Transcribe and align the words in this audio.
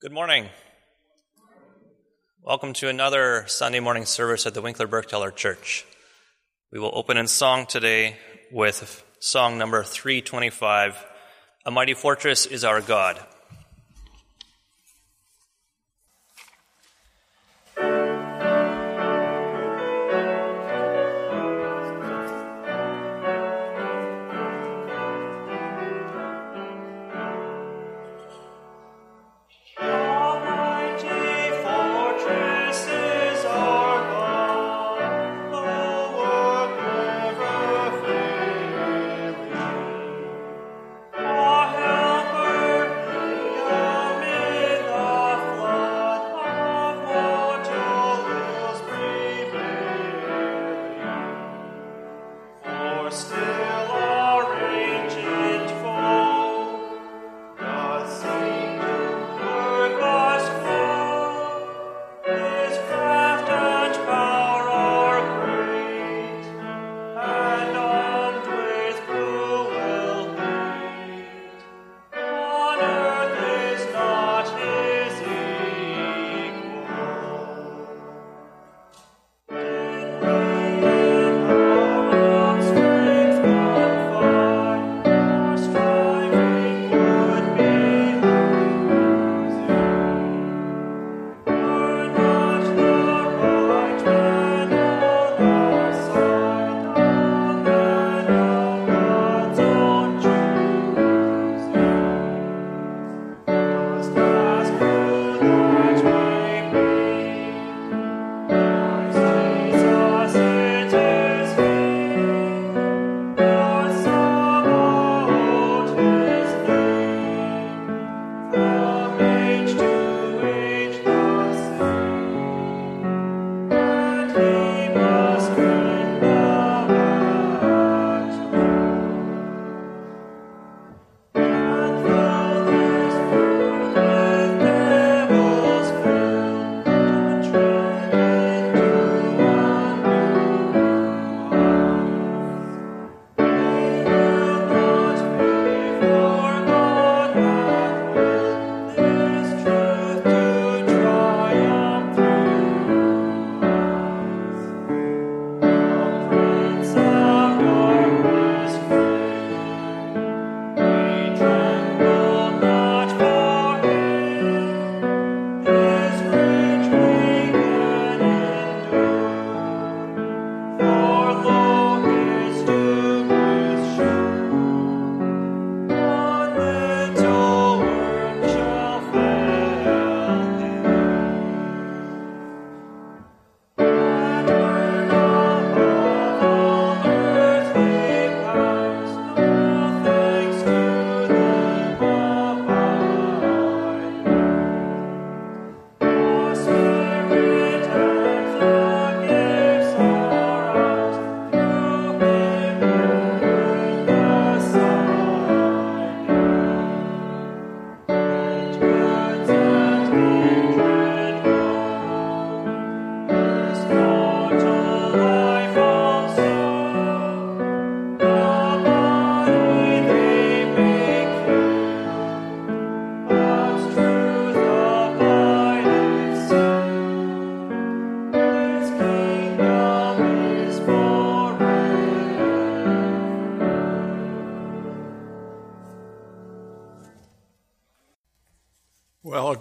Good 0.00 0.12
morning. 0.12 0.48
Welcome 2.40 2.72
to 2.74 2.88
another 2.88 3.42
Sunday 3.48 3.80
morning 3.80 4.04
service 4.04 4.46
at 4.46 4.54
the 4.54 4.62
Winkler 4.62 4.86
Bergthaler 4.86 5.34
Church. 5.34 5.84
We 6.70 6.78
will 6.78 6.92
open 6.94 7.16
in 7.16 7.26
song 7.26 7.66
today 7.66 8.14
with 8.52 9.04
song 9.18 9.58
number 9.58 9.82
325 9.82 11.04
A 11.66 11.72
Mighty 11.72 11.94
Fortress 11.94 12.46
is 12.46 12.62
Our 12.62 12.80
God. 12.80 13.18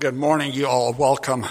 Good 0.08 0.16
morning, 0.16 0.54
you 0.54 0.68
all. 0.68 0.94
Welcome 0.94 1.46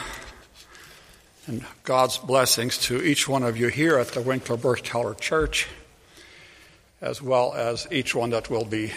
and 1.47 1.62
God's 1.83 2.17
blessings 2.17 2.78
to 2.87 3.03
each 3.03 3.28
one 3.28 3.43
of 3.43 3.59
you 3.59 3.69
here 3.69 3.99
at 3.99 4.12
the 4.12 4.22
Winkler 4.22 4.56
Bergthaler 4.56 5.21
Church, 5.21 5.69
as 7.03 7.21
well 7.21 7.53
as 7.53 7.87
each 7.91 8.15
one 8.15 8.31
that 8.31 8.49
will 8.49 8.65
be 8.65 8.93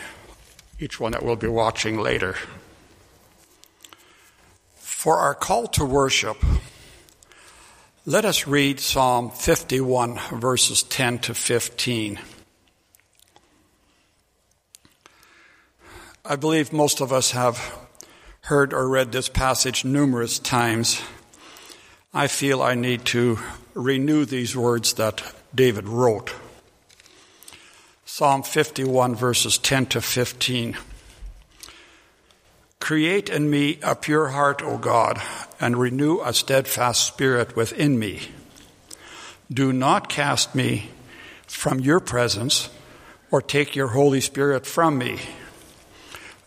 each 0.79 0.97
one 0.97 1.11
that 1.11 1.23
will 1.23 1.35
be 1.35 1.49
watching 1.49 1.99
later. 1.99 2.37
For 4.77 5.17
our 5.17 5.35
call 5.35 5.67
to 5.67 5.83
worship, 5.83 6.37
let 8.05 8.23
us 8.23 8.47
read 8.47 8.79
Psalm 8.79 9.29
51, 9.29 10.39
verses 10.39 10.83
10 10.83 11.19
to 11.19 11.33
15. 11.33 12.17
I 16.23 16.37
believe 16.37 16.71
most 16.71 17.01
of 17.01 17.11
us 17.11 17.31
have 17.31 17.88
heard 18.49 18.73
or 18.73 18.89
read 18.89 19.11
this 19.11 19.29
passage 19.29 19.85
numerous 19.85 20.39
times, 20.39 20.99
I 22.11 22.25
feel 22.25 22.63
I 22.63 22.73
need 22.73 23.05
to 23.05 23.37
renew 23.75 24.25
these 24.25 24.57
words 24.57 24.93
that 24.93 25.21
David 25.53 25.87
wrote. 25.87 26.33
Psalm 28.05 28.41
51, 28.41 29.13
verses 29.13 29.59
10 29.59 29.85
to 29.85 30.01
15. 30.01 30.75
Create 32.79 33.29
in 33.29 33.51
me 33.51 33.77
a 33.83 33.93
pure 33.93 34.29
heart, 34.29 34.63
O 34.63 34.79
God, 34.79 35.21
and 35.59 35.77
renew 35.77 36.19
a 36.21 36.33
steadfast 36.33 37.05
spirit 37.05 37.55
within 37.55 37.99
me. 37.99 38.29
Do 39.53 39.71
not 39.71 40.09
cast 40.09 40.55
me 40.55 40.89
from 41.45 41.79
your 41.79 41.99
presence 41.99 42.71
or 43.29 43.43
take 43.43 43.75
your 43.75 43.89
Holy 43.89 44.21
Spirit 44.21 44.65
from 44.65 44.97
me. 44.97 45.19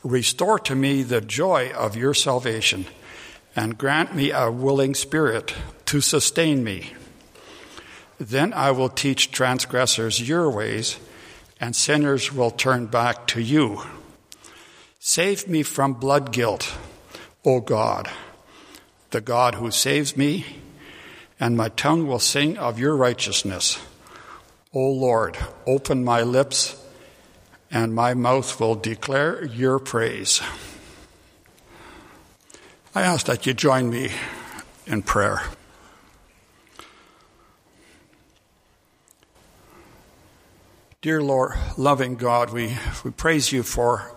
Restore 0.04 0.58
to 0.60 0.74
me 0.74 1.02
the 1.02 1.20
joy 1.20 1.70
of 1.70 1.96
your 1.96 2.14
salvation 2.14 2.86
and 3.54 3.78
grant 3.78 4.14
me 4.14 4.30
a 4.30 4.50
willing 4.50 4.94
spirit 4.94 5.54
to 5.86 6.00
sustain 6.00 6.64
me. 6.64 6.94
Then 8.18 8.52
I 8.52 8.70
will 8.70 8.88
teach 8.88 9.30
transgressors 9.30 10.26
your 10.26 10.50
ways, 10.50 10.98
and 11.60 11.76
sinners 11.76 12.32
will 12.32 12.50
turn 12.50 12.86
back 12.86 13.26
to 13.28 13.40
you. 13.40 13.82
Save 14.98 15.48
me 15.48 15.62
from 15.62 15.94
blood 15.94 16.32
guilt, 16.32 16.74
O 17.44 17.60
God, 17.60 18.08
the 19.10 19.20
God 19.20 19.56
who 19.56 19.70
saves 19.70 20.16
me, 20.16 20.46
and 21.38 21.56
my 21.56 21.68
tongue 21.68 22.06
will 22.06 22.20
sing 22.20 22.56
of 22.56 22.78
your 22.78 22.96
righteousness. 22.96 23.78
O 24.72 24.80
Lord, 24.80 25.36
open 25.66 26.04
my 26.04 26.22
lips, 26.22 26.81
and 27.72 27.94
my 27.94 28.14
mouth 28.14 28.60
will 28.60 28.74
declare 28.74 29.44
your 29.46 29.78
praise. 29.78 30.42
I 32.94 33.02
ask 33.02 33.26
that 33.26 33.46
you 33.46 33.54
join 33.54 33.88
me 33.88 34.10
in 34.86 35.02
prayer. 35.02 35.42
Dear 41.00 41.22
Lord, 41.22 41.54
loving 41.76 42.14
God, 42.14 42.52
we, 42.52 42.76
we 43.02 43.10
praise 43.10 43.50
you 43.50 43.62
for 43.64 44.12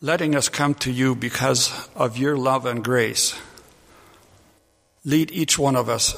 letting 0.00 0.36
us 0.36 0.48
come 0.48 0.74
to 0.74 0.92
you 0.92 1.16
because 1.16 1.88
of 1.96 2.16
your 2.16 2.36
love 2.36 2.66
and 2.66 2.84
grace. 2.84 3.36
Lead 5.04 5.32
each 5.32 5.58
one 5.58 5.74
of 5.74 5.88
us 5.88 6.14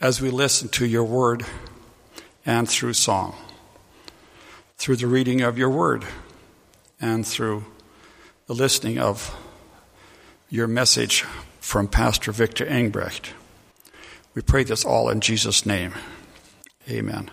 as 0.00 0.20
we 0.20 0.30
listen 0.30 0.68
to 0.70 0.86
your 0.86 1.04
word 1.04 1.44
and 2.44 2.68
through 2.68 2.94
song, 2.94 3.36
through 4.82 4.96
the 4.96 5.06
reading 5.06 5.42
of 5.42 5.56
your 5.56 5.70
word, 5.70 6.04
and 7.00 7.24
through 7.24 7.64
the 8.48 8.52
listening 8.52 8.98
of 8.98 9.32
your 10.50 10.66
message 10.66 11.22
from 11.60 11.86
Pastor 11.86 12.32
Victor 12.32 12.66
Engbrecht. 12.66 13.32
We 14.34 14.42
pray 14.42 14.64
this 14.64 14.84
all 14.84 15.08
in 15.08 15.20
Jesus' 15.20 15.64
name. 15.64 15.94
Amen. 16.90 17.30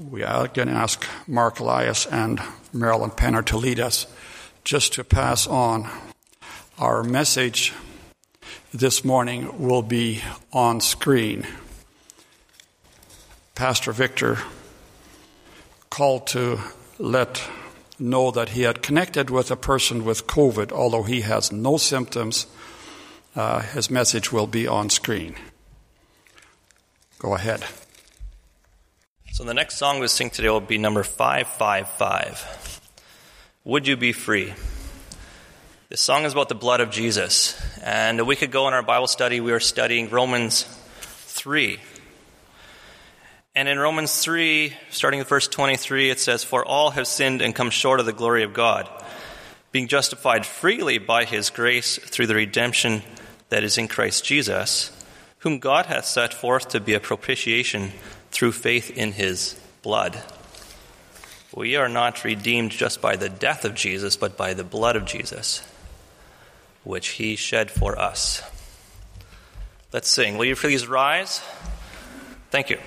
We 0.00 0.24
are 0.24 0.48
going 0.48 0.66
to 0.66 0.74
ask 0.74 1.06
Mark 1.28 1.60
Elias 1.60 2.06
and 2.06 2.42
Marilyn 2.72 3.10
Penner 3.10 3.44
to 3.44 3.56
lead 3.56 3.78
us 3.78 4.08
just 4.64 4.94
to 4.94 5.04
pass 5.04 5.46
on. 5.46 5.88
Our 6.76 7.04
message 7.04 7.72
this 8.74 9.04
morning 9.04 9.64
will 9.64 9.82
be 9.82 10.22
on 10.52 10.80
screen. 10.80 11.46
Pastor 13.54 13.92
Victor 13.92 14.38
called 15.96 16.26
to 16.26 16.60
let 16.98 17.42
know 17.98 18.30
that 18.30 18.50
he 18.50 18.62
had 18.64 18.82
connected 18.82 19.30
with 19.30 19.50
a 19.50 19.56
person 19.56 20.04
with 20.04 20.26
COVID, 20.26 20.70
although 20.70 21.04
he 21.04 21.22
has 21.22 21.50
no 21.50 21.78
symptoms. 21.78 22.46
Uh, 23.34 23.60
his 23.60 23.90
message 23.90 24.30
will 24.30 24.46
be 24.46 24.66
on 24.66 24.90
screen. 24.90 25.34
Go 27.18 27.34
ahead. 27.34 27.64
So 29.32 29.42
the 29.44 29.54
next 29.54 29.78
song 29.78 29.98
we 29.98 30.08
sing 30.08 30.28
today 30.28 30.50
will 30.50 30.60
be 30.60 30.76
number 30.76 31.02
555. 31.02 32.82
Would 33.64 33.86
you 33.86 33.96
be 33.96 34.12
free? 34.12 34.52
This 35.88 36.02
song 36.02 36.26
is 36.26 36.34
about 36.34 36.50
the 36.50 36.54
blood 36.54 36.82
of 36.82 36.90
Jesus. 36.90 37.58
And 37.82 38.20
a 38.20 38.24
week 38.26 38.42
ago 38.42 38.68
in 38.68 38.74
our 38.74 38.82
Bible 38.82 39.06
study, 39.06 39.40
we 39.40 39.50
were 39.50 39.60
studying 39.60 40.10
Romans 40.10 40.64
3. 40.64 41.80
And 43.56 43.70
in 43.70 43.78
Romans 43.78 44.14
3, 44.18 44.74
starting 44.90 45.18
with 45.18 45.30
verse 45.30 45.48
23, 45.48 46.10
it 46.10 46.20
says, 46.20 46.44
For 46.44 46.62
all 46.62 46.90
have 46.90 47.06
sinned 47.06 47.40
and 47.40 47.54
come 47.54 47.70
short 47.70 48.00
of 48.00 48.06
the 48.06 48.12
glory 48.12 48.42
of 48.42 48.52
God, 48.52 48.86
being 49.72 49.88
justified 49.88 50.44
freely 50.44 50.98
by 50.98 51.24
his 51.24 51.48
grace 51.48 51.96
through 51.96 52.26
the 52.26 52.34
redemption 52.34 53.02
that 53.48 53.64
is 53.64 53.78
in 53.78 53.88
Christ 53.88 54.26
Jesus, 54.26 54.92
whom 55.38 55.58
God 55.58 55.86
hath 55.86 56.04
set 56.04 56.34
forth 56.34 56.68
to 56.68 56.80
be 56.80 56.92
a 56.92 57.00
propitiation 57.00 57.92
through 58.30 58.52
faith 58.52 58.90
in 58.90 59.12
his 59.12 59.58
blood. 59.80 60.22
We 61.54 61.76
are 61.76 61.88
not 61.88 62.24
redeemed 62.24 62.72
just 62.72 63.00
by 63.00 63.16
the 63.16 63.30
death 63.30 63.64
of 63.64 63.74
Jesus, 63.74 64.18
but 64.18 64.36
by 64.36 64.52
the 64.52 64.64
blood 64.64 64.96
of 64.96 65.06
Jesus, 65.06 65.62
which 66.84 67.08
he 67.08 67.36
shed 67.36 67.70
for 67.70 67.98
us. 67.98 68.42
Let's 69.94 70.10
sing. 70.10 70.36
Will 70.36 70.44
you 70.44 70.56
please 70.56 70.86
rise? 70.86 71.40
Thank 72.50 72.68
you. 72.68 72.78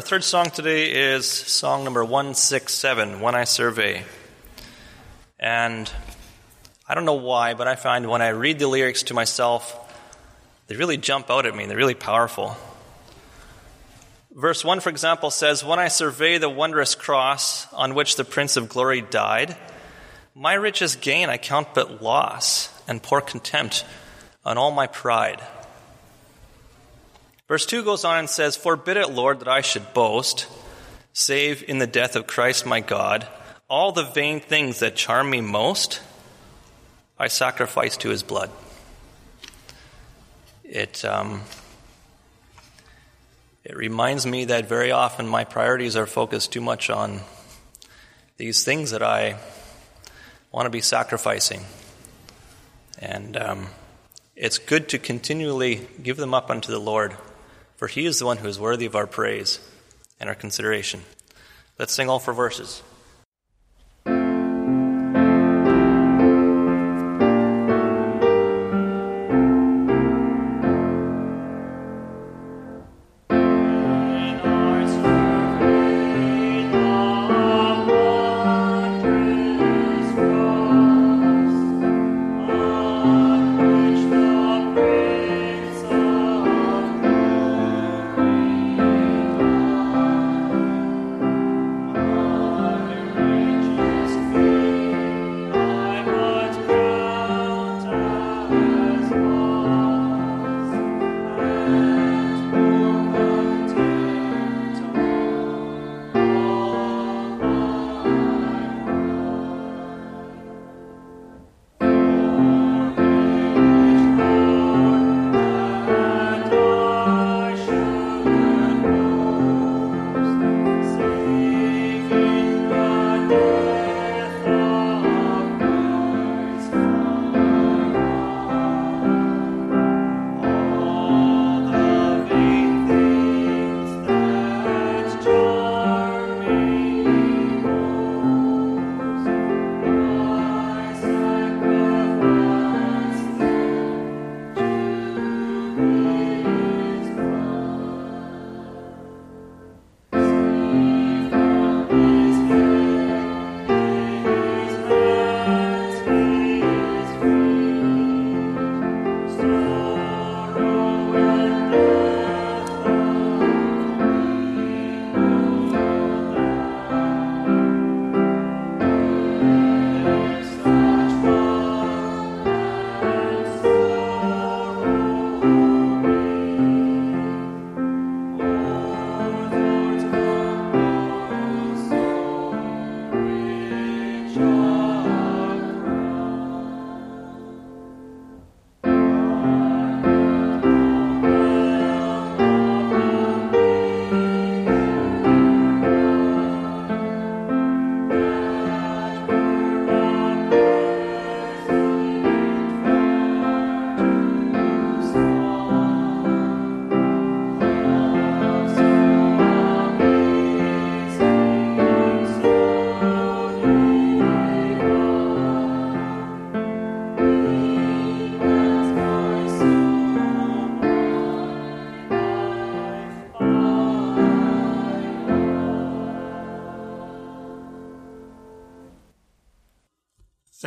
Our 0.00 0.06
third 0.06 0.24
song 0.24 0.48
today 0.48 0.92
is 0.92 1.26
song 1.26 1.84
number 1.84 2.02
167, 2.02 3.20
When 3.20 3.34
I 3.34 3.44
Survey. 3.44 4.02
And 5.38 5.92
I 6.88 6.94
don't 6.94 7.04
know 7.04 7.12
why, 7.16 7.52
but 7.52 7.68
I 7.68 7.74
find 7.74 8.08
when 8.08 8.22
I 8.22 8.28
read 8.28 8.58
the 8.58 8.66
lyrics 8.66 9.02
to 9.02 9.14
myself, 9.14 9.76
they 10.68 10.76
really 10.76 10.96
jump 10.96 11.30
out 11.30 11.44
at 11.44 11.54
me. 11.54 11.66
They're 11.66 11.76
really 11.76 11.92
powerful. 11.92 12.56
Verse 14.34 14.64
1, 14.64 14.80
for 14.80 14.88
example, 14.88 15.30
says, 15.30 15.62
When 15.62 15.78
I 15.78 15.88
survey 15.88 16.38
the 16.38 16.48
wondrous 16.48 16.94
cross 16.94 17.70
on 17.74 17.94
which 17.94 18.16
the 18.16 18.24
Prince 18.24 18.56
of 18.56 18.70
Glory 18.70 19.02
died, 19.02 19.54
my 20.34 20.54
richest 20.54 21.02
gain 21.02 21.28
I 21.28 21.36
count 21.36 21.74
but 21.74 22.02
loss 22.02 22.70
and 22.88 23.02
pour 23.02 23.20
contempt 23.20 23.84
on 24.46 24.56
all 24.56 24.70
my 24.70 24.86
pride. 24.86 25.42
Verse 27.50 27.66
2 27.66 27.82
goes 27.82 28.04
on 28.04 28.16
and 28.16 28.30
says, 28.30 28.54
Forbid 28.56 28.96
it, 28.96 29.10
Lord, 29.10 29.40
that 29.40 29.48
I 29.48 29.60
should 29.60 29.92
boast, 29.92 30.46
save 31.12 31.68
in 31.68 31.78
the 31.78 31.86
death 31.88 32.14
of 32.14 32.28
Christ 32.28 32.64
my 32.64 32.78
God, 32.78 33.26
all 33.68 33.90
the 33.90 34.04
vain 34.04 34.38
things 34.38 34.78
that 34.78 34.94
charm 34.94 35.28
me 35.28 35.40
most 35.40 36.00
I 37.18 37.26
sacrifice 37.26 37.96
to 37.96 38.08
his 38.10 38.22
blood. 38.22 38.50
It, 40.62 41.04
um, 41.04 41.40
it 43.64 43.76
reminds 43.76 44.26
me 44.26 44.44
that 44.44 44.68
very 44.68 44.92
often 44.92 45.26
my 45.26 45.42
priorities 45.42 45.96
are 45.96 46.06
focused 46.06 46.52
too 46.52 46.60
much 46.60 46.88
on 46.88 47.18
these 48.36 48.62
things 48.62 48.92
that 48.92 49.02
I 49.02 49.40
want 50.52 50.66
to 50.66 50.70
be 50.70 50.82
sacrificing. 50.82 51.62
And 53.00 53.36
um, 53.36 53.66
it's 54.36 54.58
good 54.58 54.88
to 54.90 55.00
continually 55.00 55.88
give 56.00 56.16
them 56.16 56.32
up 56.32 56.48
unto 56.48 56.70
the 56.70 56.78
Lord, 56.78 57.16
for 57.80 57.88
He 57.88 58.04
is 58.04 58.18
the 58.18 58.26
one 58.26 58.36
who 58.36 58.46
is 58.46 58.60
worthy 58.60 58.84
of 58.84 58.94
our 58.94 59.06
praise 59.06 59.58
and 60.20 60.28
our 60.28 60.34
consideration. 60.34 61.00
Let's 61.78 61.94
sing 61.94 62.10
all 62.10 62.18
four 62.18 62.34
verses. 62.34 62.82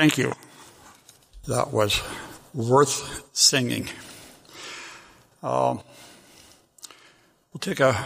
Thank 0.04 0.18
you. 0.18 0.34
That 1.48 1.72
was 1.72 2.02
worth 2.54 3.24
singing. 3.32 3.88
Um, 5.42 5.80
we'll 7.54 7.62
take 7.62 7.80
a 7.80 8.06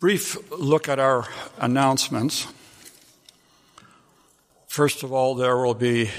brief 0.00 0.50
look 0.50 0.88
at 0.88 0.98
our 0.98 1.28
announcements. 1.58 2.46
First 4.66 5.02
of 5.02 5.12
all, 5.12 5.34
there 5.34 5.58
will 5.58 5.74
be 5.74 6.10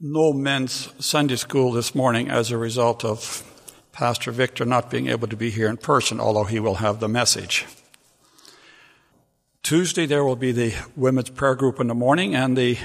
no 0.00 0.32
men's 0.32 0.92
Sunday 1.04 1.34
school 1.34 1.72
this 1.72 1.96
morning 1.96 2.30
as 2.30 2.52
a 2.52 2.56
result 2.56 3.04
of 3.04 3.42
Pastor 3.90 4.30
Victor 4.30 4.64
not 4.64 4.88
being 4.88 5.08
able 5.08 5.26
to 5.26 5.36
be 5.36 5.50
here 5.50 5.68
in 5.68 5.78
person, 5.78 6.20
although 6.20 6.44
he 6.44 6.60
will 6.60 6.76
have 6.76 7.00
the 7.00 7.08
message. 7.08 7.66
Tuesday, 9.64 10.06
there 10.06 10.22
will 10.22 10.36
be 10.36 10.52
the 10.52 10.76
women's 10.94 11.30
prayer 11.30 11.56
group 11.56 11.80
in 11.80 11.88
the 11.88 11.94
morning 11.96 12.36
and 12.36 12.56
the 12.56 12.78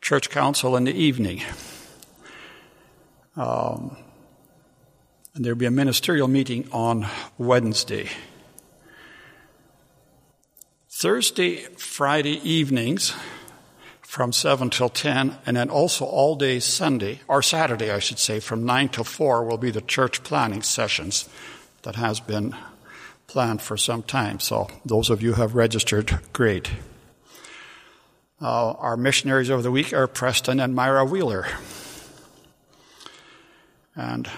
church 0.00 0.30
council 0.30 0.76
in 0.76 0.84
the 0.84 0.94
evening. 0.94 1.42
Um, 3.36 3.96
and 5.34 5.44
there'll 5.44 5.58
be 5.58 5.66
a 5.66 5.70
ministerial 5.70 6.26
meeting 6.26 6.68
on 6.72 7.06
Wednesday. 7.38 8.08
Thursday, 10.88 11.58
Friday 11.76 12.40
evenings 12.42 13.14
from 14.00 14.32
7 14.32 14.70
till 14.70 14.88
10, 14.88 15.36
and 15.46 15.56
then 15.56 15.70
also 15.70 16.04
all 16.04 16.34
day 16.34 16.58
Sunday, 16.58 17.20
or 17.28 17.42
Saturday, 17.42 17.92
I 17.92 18.00
should 18.00 18.18
say, 18.18 18.40
from 18.40 18.64
9 18.64 18.88
till 18.88 19.04
4 19.04 19.44
will 19.44 19.58
be 19.58 19.70
the 19.70 19.80
church 19.80 20.24
planning 20.24 20.62
sessions 20.62 21.28
that 21.82 21.94
has 21.94 22.18
been 22.18 22.56
planned 23.28 23.62
for 23.62 23.76
some 23.76 24.02
time. 24.02 24.40
So 24.40 24.68
those 24.84 25.10
of 25.10 25.22
you 25.22 25.34
who 25.34 25.42
have 25.42 25.54
registered, 25.54 26.18
great. 26.32 26.70
Uh, 28.40 28.70
our 28.72 28.96
missionaries 28.96 29.48
of 29.48 29.64
the 29.64 29.70
week 29.70 29.92
are 29.92 30.06
Preston 30.06 30.60
and 30.60 30.74
Myra 30.74 31.04
Wheeler. 31.04 31.46
And 33.96 34.28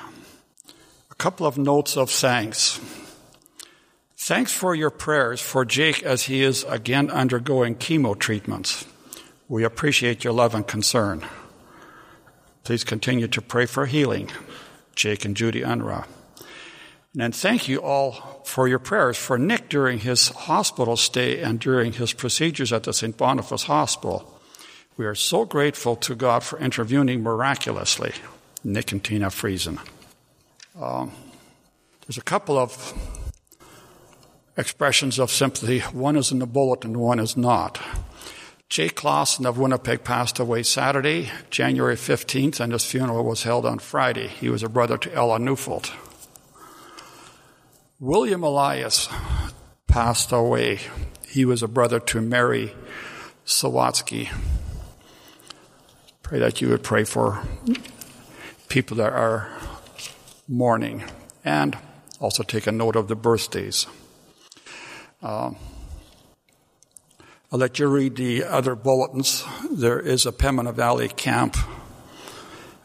a 1.11 1.14
couple 1.16 1.47
of 1.47 1.59
notes 1.59 1.99
of 1.99 2.11
thanks. 2.11 2.80
Thanks 4.16 4.52
for 4.52 4.75
your 4.75 4.90
prayers 4.90 5.40
for 5.40 5.66
Jake 5.66 6.02
as 6.02 6.25
he 6.25 6.42
is 6.42 6.64
again 6.64 7.11
undergoing 7.11 7.75
chemo 7.75 8.19
treatments. 8.19 8.87
We 9.49 9.64
appreciate 9.64 10.25
your 10.25 10.33
love 10.33 10.54
and 10.54 10.66
concern. 10.66 11.26
Please 12.64 12.85
continue 12.85 13.28
to 13.28 13.42
pray 13.42 13.66
for 13.66 13.85
healing, 13.85 14.30
Jake 14.95 15.25
and 15.25 15.37
Judy 15.37 15.61
Unruh. 15.61 16.07
And 17.18 17.34
thank 17.34 17.68
you 17.68 17.78
all 17.82 18.42
for 18.44 18.68
your 18.68 18.78
prayers 18.78 19.16
for 19.16 19.36
Nick 19.36 19.68
during 19.68 19.98
his 19.98 20.28
hospital 20.28 20.96
stay 20.96 21.40
and 21.40 21.58
during 21.58 21.92
his 21.92 22.12
procedures 22.12 22.72
at 22.72 22.84
the 22.84 22.92
St. 22.92 23.16
Boniface 23.16 23.64
Hospital. 23.64 24.32
We 24.96 25.06
are 25.06 25.16
so 25.16 25.44
grateful 25.44 25.96
to 25.96 26.14
God 26.14 26.44
for 26.44 26.58
intervening 26.60 27.22
miraculously. 27.22 28.12
Nick 28.62 28.92
and 28.92 29.02
Tina 29.02 29.26
Friesen. 29.26 29.78
Um, 30.80 31.10
there's 32.06 32.18
a 32.18 32.22
couple 32.22 32.58
of 32.58 32.94
expressions 34.56 35.18
of 35.18 35.30
sympathy. 35.30 35.80
One 35.80 36.16
is 36.16 36.30
in 36.30 36.38
the 36.38 36.46
bulletin, 36.46 36.92
and 36.92 37.00
one 37.00 37.18
is 37.18 37.36
not. 37.36 37.80
Jake 38.68 38.94
Clausen 38.94 39.46
of 39.46 39.58
Winnipeg 39.58 40.04
passed 40.04 40.38
away 40.38 40.62
Saturday, 40.62 41.30
January 41.50 41.96
15th, 41.96 42.60
and 42.60 42.72
his 42.72 42.84
funeral 42.84 43.24
was 43.24 43.42
held 43.42 43.66
on 43.66 43.80
Friday. 43.80 44.28
He 44.28 44.48
was 44.48 44.62
a 44.62 44.68
brother 44.68 44.96
to 44.98 45.12
Ella 45.12 45.40
Neufeld. 45.40 45.90
William 48.02 48.42
Elias 48.42 49.11
passed 49.87 50.33
away. 50.33 50.80
He 51.28 51.45
was 51.45 51.62
a 51.62 51.69
brother 51.69 52.00
to 52.00 52.23
Mary 52.23 52.73
Sawatsky. 53.45 54.30
Pray 56.23 56.38
that 56.38 56.62
you 56.62 56.71
would 56.71 56.83
pray 56.83 57.04
for 57.04 57.42
people 58.71 58.97
that 58.97 59.12
are 59.12 59.50
mourning 60.49 61.04
and 61.45 61.76
also 62.21 62.42
take 62.42 62.66
a 62.66 62.73
note 62.73 62.97
of 62.97 63.09
the 63.09 63.14
birthdays. 63.14 63.87
Um, 65.21 65.57
I'll 67.52 67.59
let 67.59 67.78
you 67.78 67.87
read 67.87 68.16
the 68.16 68.45
other 68.45 68.75
bulletins. 68.75 69.45
There 69.71 70.00
is 70.00 70.25
a 70.25 70.33
Pembina 70.33 70.73
Valley 70.73 71.09
Camp 71.09 71.54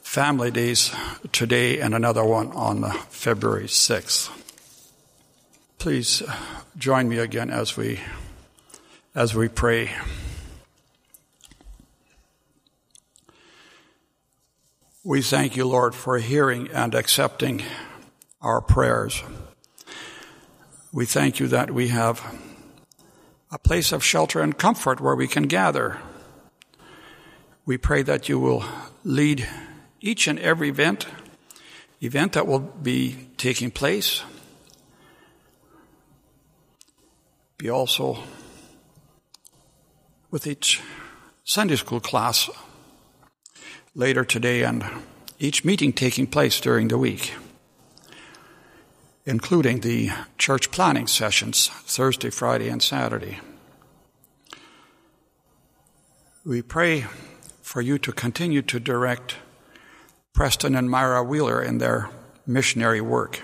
Family 0.01 0.51
Days 0.51 0.93
today 1.31 1.79
and 1.79 1.95
another 1.95 2.25
one 2.25 2.51
on 2.51 2.83
February 3.07 3.67
6th 3.67 4.41
please 5.85 6.23
join 6.79 7.07
me 7.07 7.19
again 7.19 7.51
as 7.51 7.77
we 7.77 7.99
as 9.13 9.35
we 9.35 9.47
pray. 9.47 9.91
We 15.03 15.21
thank 15.21 15.55
you, 15.55 15.67
Lord, 15.67 15.93
for 15.93 16.17
hearing 16.17 16.69
and 16.69 16.95
accepting 16.95 17.61
our 18.41 18.61
prayers. 18.61 19.21
We 20.91 21.05
thank 21.05 21.39
you 21.39 21.47
that 21.49 21.69
we 21.69 21.89
have 21.89 22.19
a 23.51 23.59
place 23.59 23.91
of 23.91 24.03
shelter 24.03 24.41
and 24.41 24.57
comfort 24.57 24.99
where 24.99 25.15
we 25.15 25.27
can 25.27 25.43
gather. 25.43 25.99
We 27.63 27.77
pray 27.77 28.01
that 28.01 28.27
you 28.27 28.39
will 28.39 28.65
lead 29.03 29.47
each 30.01 30.25
and 30.25 30.39
every 30.39 30.69
event, 30.69 31.05
event 32.01 32.33
that 32.33 32.47
will 32.47 32.73
be 32.81 33.27
taking 33.37 33.69
place 33.69 34.23
be 37.57 37.69
also 37.69 38.17
with 40.29 40.45
each 40.45 40.81
Sunday 41.43 41.75
school 41.77 42.01
class 42.01 42.49
later 43.93 44.25
today 44.25 44.63
and 44.63 44.83
each 45.39 45.63
meeting 45.63 45.93
taking 45.93 46.27
place 46.27 46.59
during 46.59 46.89
the 46.89 46.97
week, 46.97 47.33
including 49.25 49.79
the 49.79 50.11
church 50.37 50.71
planning 50.71 51.07
sessions 51.07 51.67
Thursday, 51.85 52.29
Friday, 52.29 52.67
and 52.67 52.83
Saturday. 52.83 53.39
We 56.43 56.61
pray 56.61 57.05
for 57.61 57.81
you 57.81 57.97
to 57.99 58.11
continue 58.11 58.61
to 58.63 58.79
direct 58.79 59.37
Preston 60.33 60.75
and 60.75 60.89
Myra 60.89 61.23
Wheeler 61.23 61.61
in 61.61 61.77
their 61.77 62.09
missionary 62.45 63.01
work. 63.01 63.41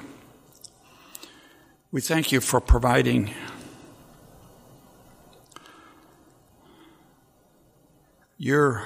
We 1.92 2.02
thank 2.02 2.32
you 2.32 2.42
for 2.42 2.60
providing 2.60 3.32
your 8.42 8.84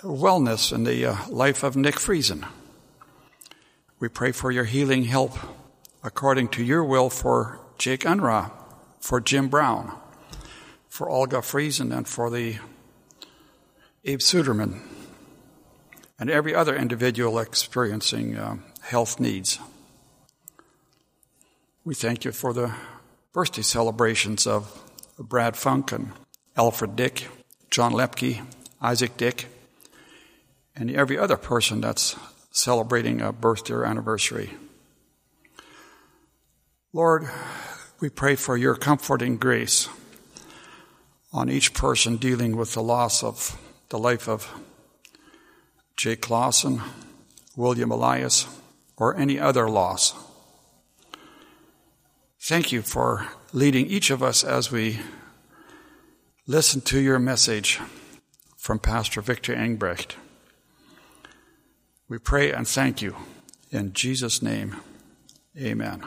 wellness 0.00 0.72
in 0.72 0.82
the 0.82 1.06
uh, 1.06 1.16
life 1.28 1.62
of 1.62 1.76
Nick 1.76 1.94
Friesen. 1.94 2.44
We 4.00 4.08
pray 4.08 4.32
for 4.32 4.50
your 4.50 4.64
healing 4.64 5.04
help 5.04 5.38
according 6.02 6.48
to 6.48 6.64
your 6.64 6.82
will 6.82 7.10
for 7.10 7.60
Jake 7.78 8.00
Unruh, 8.00 8.50
for 8.98 9.20
Jim 9.20 9.46
Brown, 9.46 9.96
for 10.88 11.08
Olga 11.08 11.36
Friesen, 11.36 11.96
and 11.96 12.08
for 12.08 12.28
the 12.28 12.58
Abe 14.04 14.18
Suderman, 14.18 14.80
and 16.18 16.28
every 16.28 16.52
other 16.52 16.74
individual 16.74 17.38
experiencing 17.38 18.36
uh, 18.36 18.56
health 18.80 19.20
needs. 19.20 19.60
We 21.84 21.94
thank 21.94 22.24
you 22.24 22.32
for 22.32 22.52
the 22.52 22.74
birthday 23.32 23.62
celebrations 23.62 24.44
of 24.44 24.76
Brad 25.20 25.56
Funk 25.56 25.92
and 25.92 26.10
Alfred 26.56 26.96
Dick, 26.96 27.28
John 27.70 27.92
Lepke, 27.92 28.44
Isaac 28.82 29.16
Dick, 29.16 29.46
and 30.74 30.90
every 30.90 31.16
other 31.16 31.36
person 31.36 31.80
that's 31.80 32.16
celebrating 32.50 33.20
a 33.20 33.32
birthday 33.32 33.74
or 33.74 33.84
anniversary. 33.84 34.54
Lord, 36.92 37.28
we 38.00 38.08
pray 38.08 38.34
for 38.34 38.56
your 38.56 38.74
comforting 38.74 39.36
grace 39.36 39.88
on 41.32 41.48
each 41.48 41.72
person 41.72 42.16
dealing 42.16 42.56
with 42.56 42.74
the 42.74 42.82
loss 42.82 43.22
of 43.22 43.56
the 43.90 43.98
life 43.98 44.28
of 44.28 44.52
Jake 45.96 46.22
Clausen, 46.22 46.80
William 47.54 47.92
Elias, 47.92 48.48
or 48.96 49.16
any 49.16 49.38
other 49.38 49.70
loss. 49.70 50.14
Thank 52.40 52.72
you 52.72 52.82
for 52.82 53.28
leading 53.52 53.86
each 53.86 54.10
of 54.10 54.22
us 54.22 54.42
as 54.42 54.72
we 54.72 54.98
listen 56.50 56.80
to 56.80 56.98
your 56.98 57.20
message 57.20 57.78
from 58.56 58.80
Pastor 58.80 59.20
Victor 59.20 59.54
Engbrecht. 59.54 60.16
We 62.08 62.18
pray 62.18 62.50
and 62.50 62.66
thank 62.66 63.00
you. 63.00 63.14
In 63.70 63.92
Jesus' 63.92 64.42
name, 64.42 64.74
amen. 65.56 66.04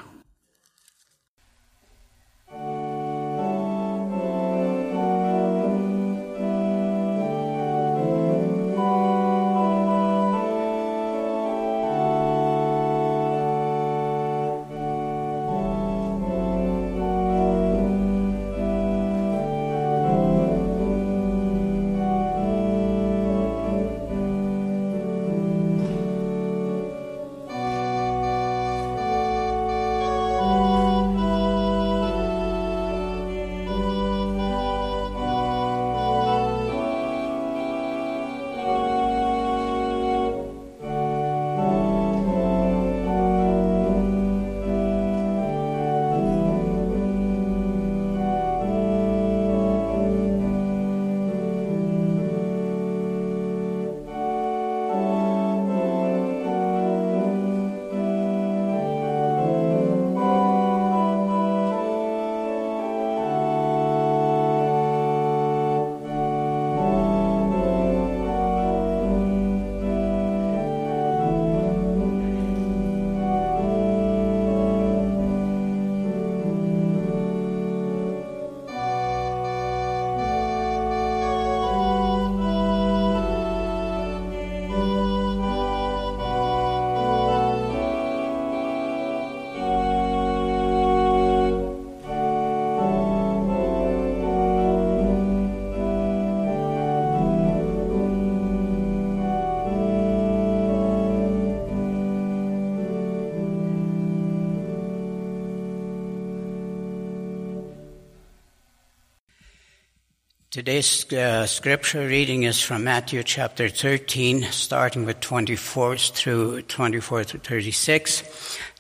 Today's 110.54 111.12
uh, 111.12 111.48
scripture 111.48 112.06
reading 112.06 112.44
is 112.44 112.62
from 112.62 112.84
Matthew 112.84 113.24
chapter 113.24 113.70
13, 113.70 114.44
starting 114.52 115.04
with 115.04 115.20
24 115.20 115.98
through 115.98 116.62
24 116.62 117.24
to 117.24 117.39
36, 117.39 118.22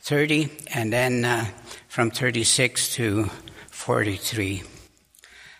30, 0.01 0.51
and 0.75 0.93
then 0.93 1.25
uh, 1.25 1.47
from 1.87 2.11
36 2.11 2.93
to 2.93 3.27
43, 3.71 4.61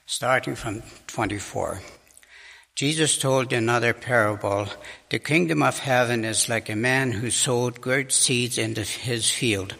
starting 0.05 0.53
from 0.53 0.83
24. 1.07 1.81
Jesus 2.75 3.17
told 3.17 3.51
another 3.51 3.95
parable. 3.95 4.67
The 5.09 5.17
kingdom 5.17 5.63
of 5.63 5.79
heaven 5.79 6.25
is 6.25 6.47
like 6.47 6.69
a 6.69 6.75
man 6.75 7.11
who 7.11 7.31
sowed 7.31 7.81
good 7.81 8.11
seeds 8.11 8.59
into 8.59 8.83
his 8.83 9.31
field. 9.31 9.73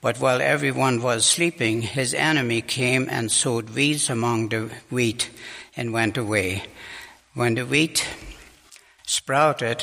But 0.00 0.20
while 0.20 0.40
everyone 0.40 1.02
was 1.02 1.24
sleeping, 1.24 1.82
his 1.82 2.14
enemy 2.14 2.60
came 2.60 3.08
and 3.10 3.32
sowed 3.32 3.70
weeds 3.70 4.08
among 4.08 4.50
the 4.50 4.70
wheat 4.88 5.30
and 5.76 5.92
went 5.92 6.16
away. 6.16 6.62
When 7.34 7.54
the 7.54 7.66
wheat 7.66 8.06
sprouted 9.06 9.82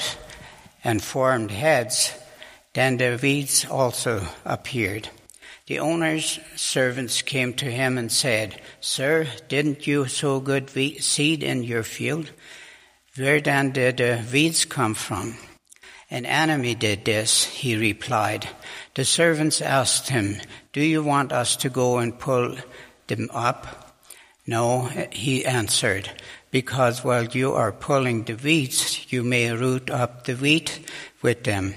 and 0.83 1.03
formed 1.03 1.51
heads, 1.51 2.13
then 2.73 2.97
the 2.97 3.19
weeds 3.21 3.65
also 3.65 4.25
appeared. 4.45 5.09
The 5.67 5.79
owner's 5.79 6.39
servants 6.55 7.21
came 7.21 7.53
to 7.55 7.65
him 7.65 7.97
and 7.97 8.11
said, 8.11 8.59
Sir, 8.79 9.27
didn't 9.47 9.87
you 9.87 10.07
sow 10.07 10.39
good 10.39 10.73
wheat 10.75 11.03
seed 11.03 11.43
in 11.43 11.63
your 11.63 11.83
field? 11.83 12.31
Where 13.15 13.41
then 13.41 13.71
did 13.71 13.97
the 13.97 14.23
weeds 14.31 14.65
come 14.65 14.95
from? 14.95 15.37
An 16.09 16.25
enemy 16.25 16.75
did 16.75 17.05
this, 17.05 17.45
he 17.45 17.77
replied. 17.77 18.47
The 18.95 19.05
servants 19.05 19.61
asked 19.61 20.09
him, 20.09 20.41
Do 20.73 20.81
you 20.81 21.03
want 21.03 21.31
us 21.31 21.55
to 21.57 21.69
go 21.69 21.99
and 21.99 22.19
pull 22.19 22.57
them 23.07 23.29
up? 23.33 23.80
No, 24.47 24.85
he 25.11 25.45
answered, 25.45 26.09
because 26.49 27.03
while 27.03 27.25
you 27.25 27.53
are 27.53 27.71
pulling 27.71 28.23
the 28.23 28.33
weeds, 28.33 29.11
you 29.11 29.23
may 29.23 29.51
root 29.51 29.89
up 29.89 30.25
the 30.25 30.33
wheat 30.33 30.79
with 31.21 31.43
them. 31.43 31.75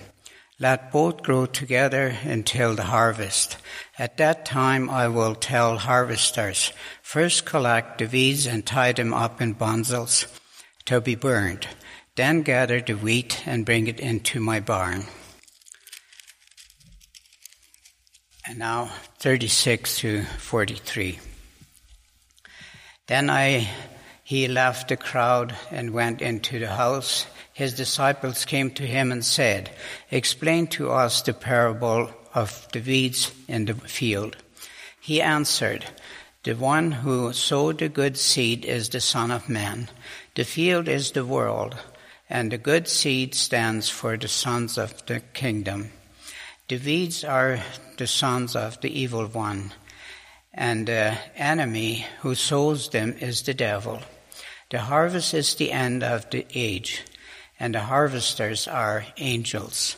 Let 0.59 0.92
both 0.92 1.22
grow 1.22 1.46
together 1.46 2.16
until 2.22 2.74
the 2.74 2.85
harvest. 2.85 3.59
At 3.98 4.16
that 4.16 4.46
time 4.46 4.88
I 4.88 5.09
will 5.09 5.35
tell 5.35 5.79
harvesters, 5.79 6.72
first 7.03 7.44
collect 7.44 7.98
the 7.98 8.07
weeds 8.07 8.46
and 8.46 8.64
tie 8.64 8.92
them 8.92 9.12
up 9.12 9.42
in 9.42 9.53
bundles 9.55 10.27
to 10.87 11.00
be 11.00 11.16
burned. 11.16 11.66
Then 12.16 12.42
gather 12.42 12.81
the 12.81 12.94
wheat 12.94 13.42
and 13.46 13.66
bring 13.66 13.88
it 13.88 13.98
into 13.98 14.40
my 14.40 14.61
barn. 14.61 15.05
And 18.46 18.59
now 18.59 18.90
36 19.18 19.98
to 19.98 20.22
43. 20.22 21.18
Then 23.07 23.29
I, 23.29 23.69
he 24.23 24.49
left 24.49 24.88
the 24.88 24.97
crowd 24.97 25.55
and 25.71 25.93
went 25.93 26.23
into 26.23 26.59
the 26.59 26.75
house. 26.75 27.27
His 27.53 27.75
disciples 27.75 28.47
came 28.47 28.71
to 28.73 28.87
him 28.87 29.12
and 29.12 29.23
said, 29.23 29.71
Explain 30.11 30.69
to 30.69 30.90
us 30.90 31.21
the 31.21 31.35
parable 31.35 32.11
of 32.33 32.67
the 32.73 32.81
weeds 32.81 33.31
in 33.47 33.67
the 33.67 33.75
field. 33.75 34.38
He 34.99 35.21
answered, 35.21 35.85
The 36.45 36.55
one 36.55 36.93
who 36.93 37.35
sowed 37.35 37.79
the 37.79 37.90
good 37.90 38.17
seed 38.17 38.64
is 38.64 38.88
the 38.88 39.01
Son 39.01 39.31
of 39.31 39.51
Man. 39.51 39.90
The 40.35 40.45
field 40.45 40.88
is 40.88 41.12
the 41.12 41.27
world, 41.27 41.77
and 42.31 42.51
the 42.51 42.59
good 42.59 42.88
seed 42.88 43.35
stands 43.35 43.90
for 43.90 44.17
the 44.17 44.29
sons 44.29 44.79
of 44.79 45.05
the 45.05 45.21
kingdom. 45.21 45.93
The 46.69 46.79
weeds 46.79 47.23
are 47.23 47.61
the 47.99 48.07
sons 48.07 48.57
of 48.57 48.81
the 48.81 48.99
evil 48.99 49.27
one 49.27 49.75
and 50.55 50.87
the 50.87 51.19
enemy 51.37 52.07
who 52.21 52.35
sows 52.35 52.88
them 52.88 53.17
is 53.21 53.43
the 53.43 53.55
devil. 53.55 54.01
The 54.71 54.81
harvest 54.81 55.35
is 55.35 55.55
the 55.55 55.73
end 55.73 56.03
of 56.03 56.31
the 56.31 56.47
age, 56.55 57.03
and 57.59 57.75
the 57.75 57.81
harvesters 57.81 58.67
are 58.69 59.05
angels. 59.17 59.97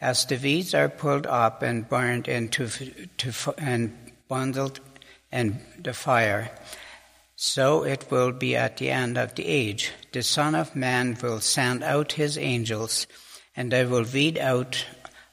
As 0.00 0.24
the 0.26 0.36
weeds 0.36 0.74
are 0.74 0.88
pulled 0.88 1.26
up 1.26 1.62
and 1.62 1.88
burned 1.88 2.26
into 2.26 2.68
to, 3.18 3.54
and 3.58 3.96
bundled 4.28 4.80
in 5.32 5.60
the 5.78 5.92
fire, 5.92 6.50
so 7.36 7.84
it 7.84 8.10
will 8.10 8.32
be 8.32 8.56
at 8.56 8.76
the 8.76 8.90
end 8.90 9.16
of 9.16 9.34
the 9.34 9.46
age. 9.46 9.92
The 10.12 10.22
Son 10.22 10.54
of 10.54 10.76
Man 10.76 11.16
will 11.22 11.40
send 11.40 11.82
out 11.82 12.12
his 12.12 12.36
angels, 12.36 13.06
and 13.56 13.70
they 13.70 13.84
will 13.84 14.04
weed 14.04 14.38
out 14.38 14.84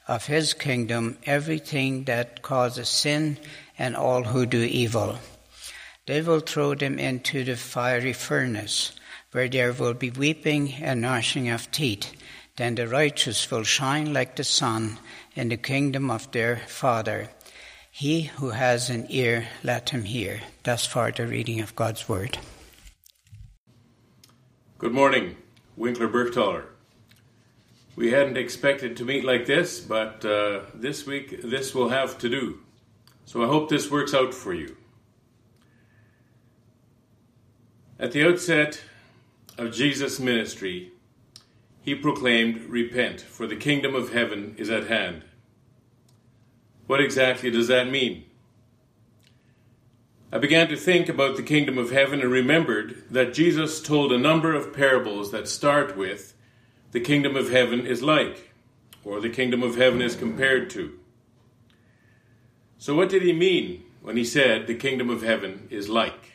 of 0.06 0.26
his 0.26 0.54
kingdom 0.54 1.18
everything 1.24 2.04
that 2.04 2.40
causes 2.40 2.88
sin 2.88 3.38
and 3.78 3.96
all 3.96 4.24
who 4.24 4.44
do 4.44 4.60
evil. 4.60 5.18
They 6.06 6.22
will 6.22 6.40
throw 6.40 6.74
them 6.74 6.98
into 6.98 7.44
the 7.44 7.56
fiery 7.56 8.12
furnace, 8.12 8.92
where 9.32 9.48
there 9.48 9.72
will 9.72 9.94
be 9.94 10.10
weeping 10.10 10.74
and 10.74 11.02
gnashing 11.02 11.48
of 11.50 11.70
teeth. 11.70 12.12
Then 12.56 12.74
the 12.74 12.88
righteous 12.88 13.50
will 13.50 13.62
shine 13.62 14.12
like 14.12 14.36
the 14.36 14.44
sun 14.44 14.98
in 15.36 15.48
the 15.48 15.56
kingdom 15.56 16.10
of 16.10 16.30
their 16.32 16.56
Father. 16.66 17.28
He 17.90 18.22
who 18.22 18.50
has 18.50 18.90
an 18.90 19.06
ear, 19.10 19.48
let 19.62 19.90
him 19.90 20.04
hear. 20.04 20.40
Thus 20.64 20.86
far, 20.86 21.12
the 21.12 21.26
reading 21.26 21.60
of 21.60 21.76
God's 21.76 22.08
Word. 22.08 22.38
Good 24.78 24.92
morning, 24.92 25.36
Winkler 25.76 26.08
Bergthaler. 26.08 26.64
We 27.96 28.12
hadn't 28.12 28.36
expected 28.36 28.96
to 28.96 29.04
meet 29.04 29.24
like 29.24 29.46
this, 29.46 29.80
but 29.80 30.24
uh, 30.24 30.60
this 30.72 31.04
week 31.06 31.42
this 31.42 31.74
will 31.74 31.88
have 31.88 32.16
to 32.18 32.28
do. 32.28 32.60
So 33.28 33.44
I 33.44 33.46
hope 33.46 33.68
this 33.68 33.90
works 33.90 34.14
out 34.14 34.32
for 34.32 34.54
you. 34.54 34.74
At 37.98 38.12
the 38.12 38.26
outset 38.26 38.80
of 39.58 39.74
Jesus' 39.74 40.18
ministry, 40.18 40.92
he 41.82 41.94
proclaimed, 41.94 42.70
Repent, 42.70 43.20
for 43.20 43.46
the 43.46 43.54
kingdom 43.54 43.94
of 43.94 44.14
heaven 44.14 44.54
is 44.56 44.70
at 44.70 44.86
hand. 44.86 45.24
What 46.86 47.02
exactly 47.02 47.50
does 47.50 47.68
that 47.68 47.90
mean? 47.90 48.24
I 50.32 50.38
began 50.38 50.68
to 50.68 50.76
think 50.76 51.10
about 51.10 51.36
the 51.36 51.42
kingdom 51.42 51.76
of 51.76 51.90
heaven 51.90 52.22
and 52.22 52.32
remembered 52.32 53.04
that 53.10 53.34
Jesus 53.34 53.82
told 53.82 54.10
a 54.10 54.16
number 54.16 54.54
of 54.54 54.72
parables 54.72 55.32
that 55.32 55.48
start 55.48 55.98
with, 55.98 56.32
The 56.92 57.00
kingdom 57.00 57.36
of 57.36 57.50
heaven 57.50 57.84
is 57.84 58.02
like, 58.02 58.54
or 59.04 59.20
the 59.20 59.28
kingdom 59.28 59.62
of 59.62 59.76
heaven 59.76 60.00
is 60.00 60.16
compared 60.16 60.70
to. 60.70 60.98
So, 62.78 62.94
what 62.94 63.08
did 63.08 63.22
he 63.22 63.32
mean 63.32 63.82
when 64.02 64.16
he 64.16 64.24
said 64.24 64.66
the 64.66 64.74
kingdom 64.74 65.10
of 65.10 65.22
heaven 65.22 65.66
is 65.68 65.88
like? 65.88 66.32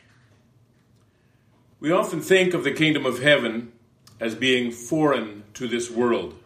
We 1.80 1.92
often 1.92 2.20
think 2.20 2.54
of 2.54 2.66
the 2.66 2.72
kingdom 2.74 3.06
of 3.06 3.22
heaven 3.22 3.72
as 4.20 4.36
being 4.36 4.72
foreign 4.72 5.44
to 5.54 5.68
this 5.68 5.90
world. 5.90 6.38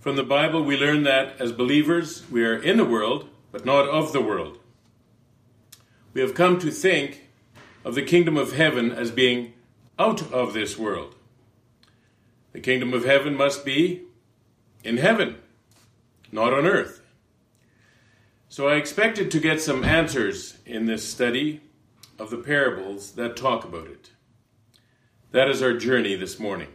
From 0.00 0.16
the 0.16 0.22
Bible, 0.22 0.62
we 0.62 0.76
learn 0.76 1.02
that 1.02 1.38
as 1.40 1.52
believers, 1.52 2.28
we 2.30 2.44
are 2.44 2.56
in 2.56 2.78
the 2.78 2.84
world, 2.84 3.28
but 3.52 3.66
not 3.66 3.86
of 3.86 4.12
the 4.12 4.20
world. 4.20 4.58
We 6.14 6.22
have 6.22 6.34
come 6.34 6.58
to 6.60 6.70
think 6.70 7.28
of 7.84 7.94
the 7.94 8.02
kingdom 8.02 8.36
of 8.36 8.52
heaven 8.52 8.90
as 8.90 9.10
being 9.10 9.52
out 9.98 10.32
of 10.32 10.54
this 10.54 10.78
world. 10.78 11.14
The 12.52 12.60
kingdom 12.60 12.94
of 12.94 13.04
heaven 13.04 13.36
must 13.36 13.64
be 13.64 14.02
in 14.82 14.96
heaven, 14.96 15.36
not 16.32 16.54
on 16.54 16.64
earth. 16.64 17.02
So 18.50 18.66
I 18.66 18.76
expected 18.76 19.30
to 19.30 19.40
get 19.40 19.60
some 19.60 19.84
answers 19.84 20.56
in 20.64 20.86
this 20.86 21.06
study 21.06 21.60
of 22.18 22.30
the 22.30 22.38
parables 22.38 23.12
that 23.12 23.36
talk 23.36 23.64
about 23.64 23.88
it. 23.88 24.10
That 25.32 25.50
is 25.50 25.60
our 25.60 25.74
journey 25.74 26.14
this 26.14 26.40
morning. 26.40 26.68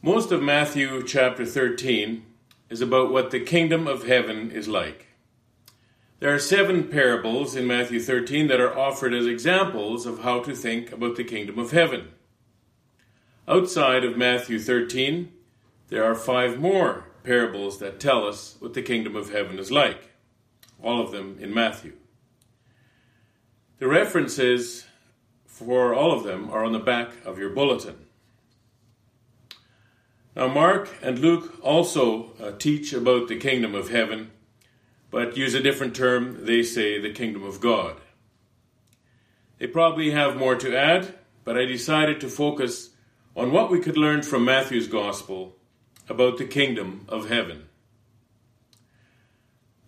Most 0.00 0.30
of 0.30 0.40
Matthew 0.40 1.02
chapter 1.04 1.44
13 1.44 2.24
is 2.70 2.80
about 2.80 3.12
what 3.12 3.32
the 3.32 3.40
kingdom 3.40 3.88
of 3.88 4.06
heaven 4.06 4.52
is 4.52 4.68
like. 4.68 5.08
There 6.20 6.32
are 6.32 6.38
seven 6.38 6.84
parables 6.84 7.56
in 7.56 7.66
Matthew 7.66 7.98
13 7.98 8.46
that 8.46 8.60
are 8.60 8.78
offered 8.78 9.12
as 9.12 9.26
examples 9.26 10.06
of 10.06 10.20
how 10.20 10.40
to 10.44 10.54
think 10.54 10.92
about 10.92 11.16
the 11.16 11.24
kingdom 11.24 11.58
of 11.58 11.72
heaven. 11.72 12.12
Outside 13.48 14.04
of 14.04 14.16
Matthew 14.16 14.60
13, 14.60 15.32
there 15.88 16.04
are 16.04 16.14
five 16.14 16.60
more 16.60 17.11
parables 17.24 17.78
that 17.78 18.00
tell 18.00 18.26
us 18.26 18.56
what 18.58 18.74
the 18.74 18.82
kingdom 18.82 19.16
of 19.16 19.30
heaven 19.30 19.58
is 19.58 19.70
like, 19.70 20.10
all 20.82 21.00
of 21.00 21.12
them 21.12 21.36
in 21.40 21.52
Matthew. 21.52 21.94
The 23.78 23.88
references 23.88 24.86
for 25.46 25.94
all 25.94 26.12
of 26.12 26.24
them 26.24 26.50
are 26.50 26.64
on 26.64 26.72
the 26.72 26.78
back 26.78 27.10
of 27.24 27.38
your 27.38 27.50
bulletin. 27.50 28.06
Now, 30.34 30.48
Mark 30.48 30.88
and 31.02 31.18
Luke 31.18 31.58
also 31.62 32.32
uh, 32.42 32.52
teach 32.52 32.92
about 32.92 33.28
the 33.28 33.36
kingdom 33.36 33.74
of 33.74 33.90
heaven, 33.90 34.30
but 35.10 35.36
use 35.36 35.52
a 35.52 35.62
different 35.62 35.94
term. 35.94 36.46
They 36.46 36.62
say 36.62 36.98
the 36.98 37.12
kingdom 37.12 37.44
of 37.44 37.60
God. 37.60 37.96
They 39.58 39.66
probably 39.66 40.10
have 40.12 40.36
more 40.36 40.56
to 40.56 40.76
add, 40.76 41.14
but 41.44 41.58
I 41.58 41.66
decided 41.66 42.20
to 42.20 42.28
focus 42.28 42.90
on 43.36 43.52
what 43.52 43.70
we 43.70 43.78
could 43.78 43.96
learn 43.96 44.22
from 44.22 44.44
Matthew's 44.44 44.88
gospel 44.88 45.54
about 46.12 46.36
the 46.36 46.44
kingdom 46.44 47.06
of 47.08 47.30
heaven. 47.30 47.64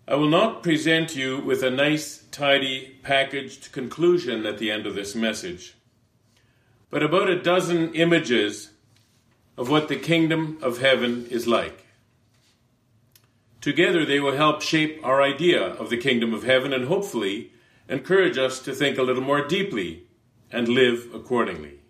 I 0.09 0.15
will 0.15 0.31
not 0.31 0.63
present 0.63 1.15
you 1.15 1.39
with 1.41 1.63
a 1.63 1.71
nice, 1.71 2.25
tidy, 2.31 2.97
packaged 3.03 3.73
conclusion 3.73 4.47
at 4.47 4.57
the 4.57 4.71
end 4.71 4.87
of 4.87 4.95
this 4.95 5.15
message, 5.15 5.75
but 6.89 7.03
about 7.03 7.29
a 7.29 7.43
dozen 7.43 7.93
images 7.93 8.71
of 9.59 9.69
what 9.69 9.89
the 9.89 9.97
kingdom 9.97 10.59
of 10.63 10.81
heaven 10.81 11.27
is 11.27 11.47
like. 11.47 11.85
Together, 13.61 14.07
they 14.07 14.19
will 14.19 14.37
help 14.37 14.63
shape 14.63 15.01
our 15.05 15.21
idea 15.21 15.61
of 15.61 15.91
the 15.91 15.99
kingdom 15.99 16.33
of 16.33 16.45
heaven 16.45 16.73
and 16.73 16.89
hopefully 16.89 17.53
encourage 17.87 18.39
us 18.39 18.61
to 18.61 18.75
think 18.75 18.97
a 18.97 19.03
little 19.03 19.23
more 19.23 19.47
deeply 19.47 20.05
and 20.51 20.69
live 20.69 21.07
accordingly. 21.15 21.81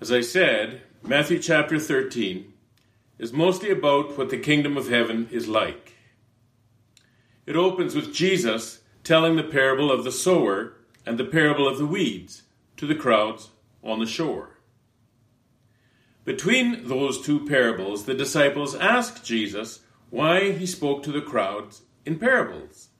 As 0.00 0.10
I 0.10 0.22
said, 0.22 0.82
Matthew 1.04 1.40
chapter 1.40 1.80
13 1.80 2.52
is 3.18 3.32
mostly 3.32 3.70
about 3.70 4.16
what 4.16 4.30
the 4.30 4.38
kingdom 4.38 4.76
of 4.76 4.88
heaven 4.88 5.28
is 5.32 5.48
like. 5.48 5.94
It 7.44 7.56
opens 7.56 7.96
with 7.96 8.14
Jesus 8.14 8.82
telling 9.02 9.34
the 9.34 9.42
parable 9.42 9.90
of 9.90 10.04
the 10.04 10.12
sower 10.12 10.74
and 11.04 11.18
the 11.18 11.24
parable 11.24 11.66
of 11.66 11.78
the 11.78 11.86
weeds 11.86 12.44
to 12.76 12.86
the 12.86 12.94
crowds 12.94 13.50
on 13.82 13.98
the 13.98 14.06
shore. 14.06 14.58
Between 16.24 16.86
those 16.86 17.20
two 17.20 17.44
parables, 17.46 18.04
the 18.04 18.14
disciples 18.14 18.76
asked 18.76 19.24
Jesus 19.24 19.80
why 20.10 20.52
he 20.52 20.66
spoke 20.66 21.02
to 21.02 21.10
the 21.10 21.20
crowds 21.20 21.82
in 22.06 22.20
parables. 22.20 22.90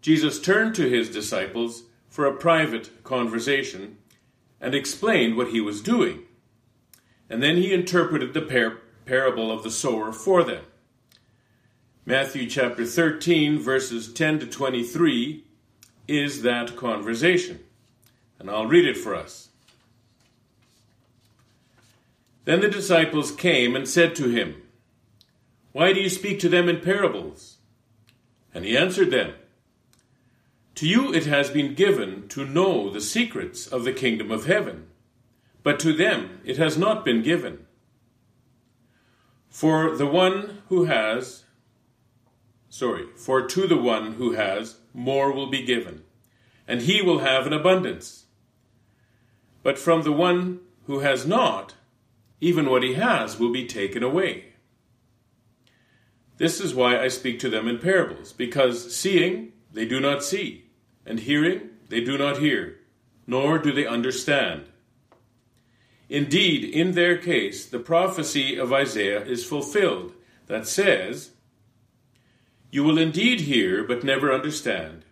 Jesus 0.00 0.40
turned 0.40 0.74
to 0.74 0.90
his 0.90 1.08
disciples 1.08 1.84
for 2.08 2.26
a 2.26 2.36
private 2.36 3.04
conversation 3.04 3.98
and 4.60 4.74
explained 4.74 5.36
what 5.36 5.50
he 5.50 5.60
was 5.60 5.80
doing. 5.80 6.24
And 7.32 7.42
then 7.42 7.56
he 7.56 7.72
interpreted 7.72 8.34
the 8.34 8.42
par- 8.42 8.82
parable 9.06 9.50
of 9.50 9.62
the 9.62 9.70
sower 9.70 10.12
for 10.12 10.44
them. 10.44 10.64
Matthew 12.04 12.46
chapter 12.46 12.84
13, 12.84 13.58
verses 13.58 14.12
10 14.12 14.40
to 14.40 14.46
23, 14.46 15.42
is 16.06 16.42
that 16.42 16.76
conversation. 16.76 17.60
And 18.38 18.50
I'll 18.50 18.66
read 18.66 18.84
it 18.84 18.98
for 18.98 19.14
us. 19.14 19.48
Then 22.44 22.60
the 22.60 22.68
disciples 22.68 23.32
came 23.32 23.74
and 23.74 23.88
said 23.88 24.14
to 24.16 24.28
him, 24.28 24.60
Why 25.72 25.94
do 25.94 26.02
you 26.02 26.10
speak 26.10 26.38
to 26.40 26.50
them 26.50 26.68
in 26.68 26.80
parables? 26.80 27.56
And 28.52 28.66
he 28.66 28.76
answered 28.76 29.10
them, 29.10 29.32
To 30.74 30.86
you 30.86 31.14
it 31.14 31.24
has 31.24 31.48
been 31.48 31.74
given 31.74 32.28
to 32.28 32.44
know 32.44 32.90
the 32.90 33.00
secrets 33.00 33.66
of 33.66 33.84
the 33.84 33.92
kingdom 33.94 34.30
of 34.30 34.44
heaven, 34.44 34.88
but 35.62 35.78
to 35.80 35.92
them 35.92 36.40
it 36.44 36.56
has 36.56 36.76
not 36.76 37.04
been 37.04 37.22
given. 37.22 37.66
For 39.48 39.96
the 39.96 40.06
one 40.06 40.62
who 40.68 40.84
has, 40.84 41.44
sorry, 42.68 43.06
for 43.16 43.46
to 43.46 43.66
the 43.66 43.76
one 43.76 44.14
who 44.14 44.32
has, 44.32 44.76
more 44.94 45.32
will 45.32 45.50
be 45.50 45.62
given, 45.62 46.04
and 46.66 46.82
he 46.82 47.02
will 47.02 47.18
have 47.18 47.46
an 47.46 47.52
abundance. 47.52 48.24
But 49.62 49.78
from 49.78 50.02
the 50.02 50.12
one 50.12 50.60
who 50.86 51.00
has 51.00 51.26
not, 51.26 51.74
even 52.40 52.68
what 52.68 52.82
he 52.82 52.94
has 52.94 53.38
will 53.38 53.52
be 53.52 53.66
taken 53.66 54.02
away. 54.02 54.46
This 56.38 56.60
is 56.60 56.74
why 56.74 56.98
I 56.98 57.08
speak 57.08 57.38
to 57.40 57.50
them 57.50 57.68
in 57.68 57.78
parables, 57.78 58.32
because 58.32 58.94
seeing 58.94 59.52
they 59.72 59.86
do 59.86 60.00
not 60.00 60.24
see, 60.24 60.64
and 61.06 61.20
hearing 61.20 61.70
they 61.88 62.00
do 62.00 62.18
not 62.18 62.38
hear, 62.38 62.78
nor 63.26 63.58
do 63.58 63.70
they 63.70 63.86
understand. 63.86 64.64
Indeed, 66.12 66.64
in 66.64 66.92
their 66.92 67.16
case, 67.16 67.64
the 67.64 67.78
prophecy 67.78 68.58
of 68.58 68.70
Isaiah 68.70 69.24
is 69.24 69.46
fulfilled 69.46 70.12
that 70.46 70.66
says, 70.66 71.30
You 72.70 72.84
will 72.84 72.98
indeed 72.98 73.40
hear, 73.40 73.82
but 73.82 74.04
never 74.04 74.30
understand, 74.30 75.06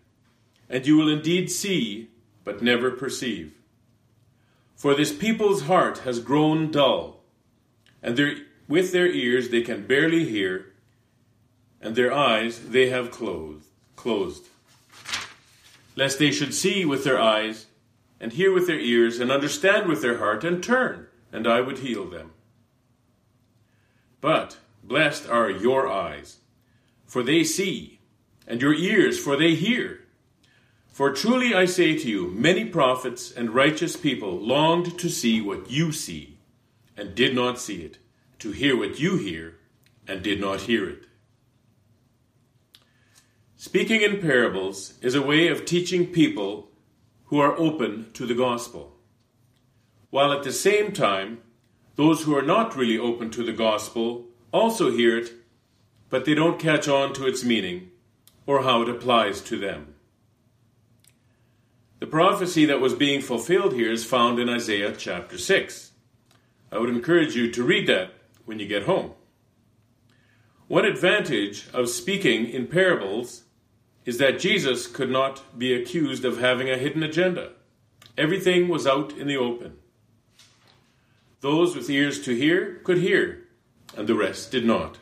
and 0.68 0.86
you 0.86 0.98
will 0.98 1.08
indeed 1.08 1.50
see, 1.50 2.10
but 2.44 2.60
never 2.60 2.90
perceive. 2.90 3.54
For 4.76 4.94
this 4.94 5.10
people's 5.10 5.62
heart 5.62 6.00
has 6.00 6.20
grown 6.20 6.70
dull 6.70 7.22
and 8.02 8.18
their, 8.18 8.34
with 8.68 8.92
their 8.92 9.06
ears 9.06 9.48
they 9.48 9.62
can 9.62 9.86
barely 9.86 10.26
hear, 10.26 10.66
and 11.80 11.96
their 11.96 12.12
eyes 12.12 12.60
they 12.60 12.90
have 12.90 13.10
closed, 13.10 13.68
closed, 13.96 14.48
lest 15.96 16.18
they 16.18 16.30
should 16.30 16.52
see 16.52 16.84
with 16.84 17.04
their 17.04 17.18
eyes, 17.18 17.68
and 18.20 18.33
hear 18.33 18.52
with 18.52 18.66
their 18.66 18.78
ears, 18.78 19.18
and 19.18 19.33
understand 19.33 19.88
with 19.88 20.02
their 20.02 20.18
heart, 20.18 20.44
and 20.44 20.62
turn, 20.62 21.06
and 21.33 21.46
I 21.46 21.61
would 21.61 21.78
heal 21.78 22.04
them. 22.09 22.33
But 24.20 24.59
blessed 24.85 25.28
are 25.28 25.50
your 25.50 25.88
eyes, 25.88 26.38
for 27.06 27.22
they 27.22 27.44
see, 27.44 28.00
and 28.46 28.61
your 28.61 28.74
ears, 28.74 29.18
for 29.18 29.37
they 29.37 29.54
hear. 29.54 30.00
For 30.88 31.12
truly 31.12 31.54
I 31.54 31.64
say 31.64 31.96
to 31.96 32.09
you, 32.09 32.28
many 32.28 32.64
prophets 32.64 33.33
and 33.33 33.54
righteous 33.54 33.96
people 33.96 34.38
longed 34.38 34.98
to 34.98 35.09
see 35.09 35.40
what 35.40 35.70
you 35.70 35.92
see 35.92 36.38
and 36.96 37.14
did 37.14 37.35
not 37.35 37.59
see 37.59 37.83
it, 37.83 37.98
to 38.40 38.50
hear 38.50 38.76
what 38.76 39.00
you 39.00 39.16
hear 39.16 39.56
and 40.06 40.22
did 40.22 40.40
not 40.40 40.62
hear 40.62 40.88
it. 40.88 41.04
Speaking 43.56 44.02
in 44.02 44.20
parables 44.20 44.94
is 45.00 45.14
a 45.14 45.22
way 45.22 45.48
of 45.48 45.64
teaching 45.64 46.06
people 46.06 46.69
who 47.30 47.38
are 47.38 47.56
open 47.58 48.10
to 48.12 48.26
the 48.26 48.34
gospel, 48.34 48.92
while 50.10 50.32
at 50.32 50.42
the 50.42 50.52
same 50.52 50.90
time, 50.90 51.40
those 51.94 52.24
who 52.24 52.36
are 52.36 52.42
not 52.42 52.76
really 52.76 52.98
open 52.98 53.30
to 53.30 53.44
the 53.44 53.52
gospel 53.52 54.26
also 54.52 54.90
hear 54.90 55.16
it, 55.16 55.30
but 56.08 56.24
they 56.24 56.34
don't 56.34 56.58
catch 56.58 56.88
on 56.88 57.12
to 57.12 57.26
its 57.26 57.44
meaning 57.44 57.88
or 58.46 58.64
how 58.64 58.82
it 58.82 58.88
applies 58.88 59.40
to 59.40 59.56
them. 59.56 59.94
The 62.00 62.06
prophecy 62.06 62.64
that 62.64 62.80
was 62.80 62.94
being 62.94 63.20
fulfilled 63.20 63.74
here 63.74 63.92
is 63.92 64.04
found 64.04 64.40
in 64.40 64.48
Isaiah 64.48 64.92
chapter 64.96 65.38
6. 65.38 65.92
I 66.72 66.78
would 66.78 66.90
encourage 66.90 67.36
you 67.36 67.52
to 67.52 67.62
read 67.62 67.86
that 67.86 68.10
when 68.44 68.58
you 68.58 68.66
get 68.66 68.84
home. 68.84 69.12
One 70.66 70.84
advantage 70.84 71.68
of 71.72 71.88
speaking 71.88 72.48
in 72.48 72.66
parables 72.66 73.44
is 74.04 74.18
that 74.18 74.40
Jesus 74.40 74.86
could 74.86 75.10
not 75.10 75.58
be 75.58 75.74
accused 75.74 76.24
of 76.24 76.38
having 76.38 76.70
a 76.70 76.78
hidden 76.78 77.02
agenda. 77.02 77.52
Everything 78.16 78.68
was 78.68 78.86
out 78.86 79.12
in 79.12 79.26
the 79.26 79.36
open. 79.36 79.78
Those 81.40 81.74
with 81.74 81.88
ears 81.88 82.22
to 82.24 82.34
hear 82.34 82.80
could 82.84 82.98
hear, 82.98 83.48
and 83.96 84.06
the 84.06 84.14
rest 84.14 84.50
did 84.50 84.64
not. 84.64 84.98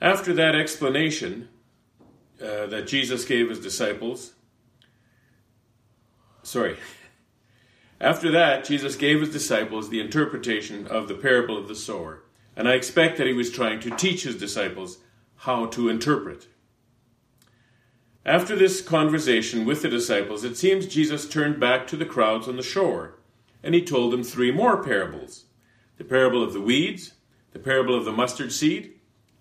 After 0.00 0.32
that 0.34 0.54
explanation 0.54 1.48
uh, 2.40 2.66
that 2.66 2.86
Jesus 2.86 3.24
gave 3.24 3.48
his 3.48 3.60
disciples, 3.60 4.32
sorry, 6.42 6.76
after 8.00 8.30
that, 8.32 8.64
Jesus 8.64 8.96
gave 8.96 9.20
his 9.20 9.30
disciples 9.30 9.88
the 9.88 10.00
interpretation 10.00 10.86
of 10.86 11.08
the 11.08 11.14
parable 11.14 11.56
of 11.56 11.68
the 11.68 11.74
sower, 11.74 12.22
and 12.56 12.68
I 12.68 12.74
expect 12.74 13.18
that 13.18 13.26
he 13.26 13.32
was 13.32 13.50
trying 13.50 13.80
to 13.80 13.90
teach 13.90 14.24
his 14.24 14.36
disciples 14.36 14.98
how 15.42 15.66
to 15.66 15.88
interpret. 15.88 16.46
After 18.24 18.54
this 18.54 18.80
conversation 18.80 19.64
with 19.64 19.82
the 19.82 19.88
disciples, 19.88 20.44
it 20.44 20.56
seems 20.56 20.86
Jesus 20.86 21.28
turned 21.28 21.58
back 21.58 21.88
to 21.88 21.96
the 21.96 22.06
crowds 22.06 22.46
on 22.46 22.56
the 22.56 22.62
shore, 22.62 23.18
and 23.60 23.74
he 23.74 23.82
told 23.84 24.12
them 24.12 24.22
three 24.22 24.52
more 24.52 24.82
parables 24.84 25.46
the 25.98 26.04
parable 26.04 26.44
of 26.44 26.52
the 26.52 26.60
weeds, 26.60 27.14
the 27.52 27.58
parable 27.58 27.92
of 27.92 28.04
the 28.04 28.12
mustard 28.12 28.52
seed, 28.52 28.92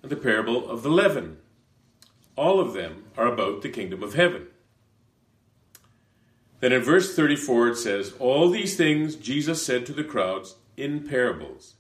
and 0.02 0.12
the 0.12 0.16
parable 0.16 0.68
of 0.68 0.82
the 0.82 0.90
leaven. 0.90 1.38
All 2.36 2.60
of 2.60 2.74
them 2.74 3.06
are 3.16 3.32
about 3.32 3.62
the 3.62 3.70
kingdom 3.70 4.02
of 4.02 4.16
heaven. 4.16 4.48
Then 6.62 6.72
in 6.72 6.82
verse 6.82 7.16
34 7.16 7.68
it 7.70 7.76
says, 7.78 8.14
All 8.18 8.50
these 8.50 8.76
things 8.76 9.16
Jesus 9.16 9.64
said 9.64 9.86
to 9.86 9.94
the 9.94 10.04
crowds 10.04 10.56
in 10.76 11.08
parables. 11.08 11.76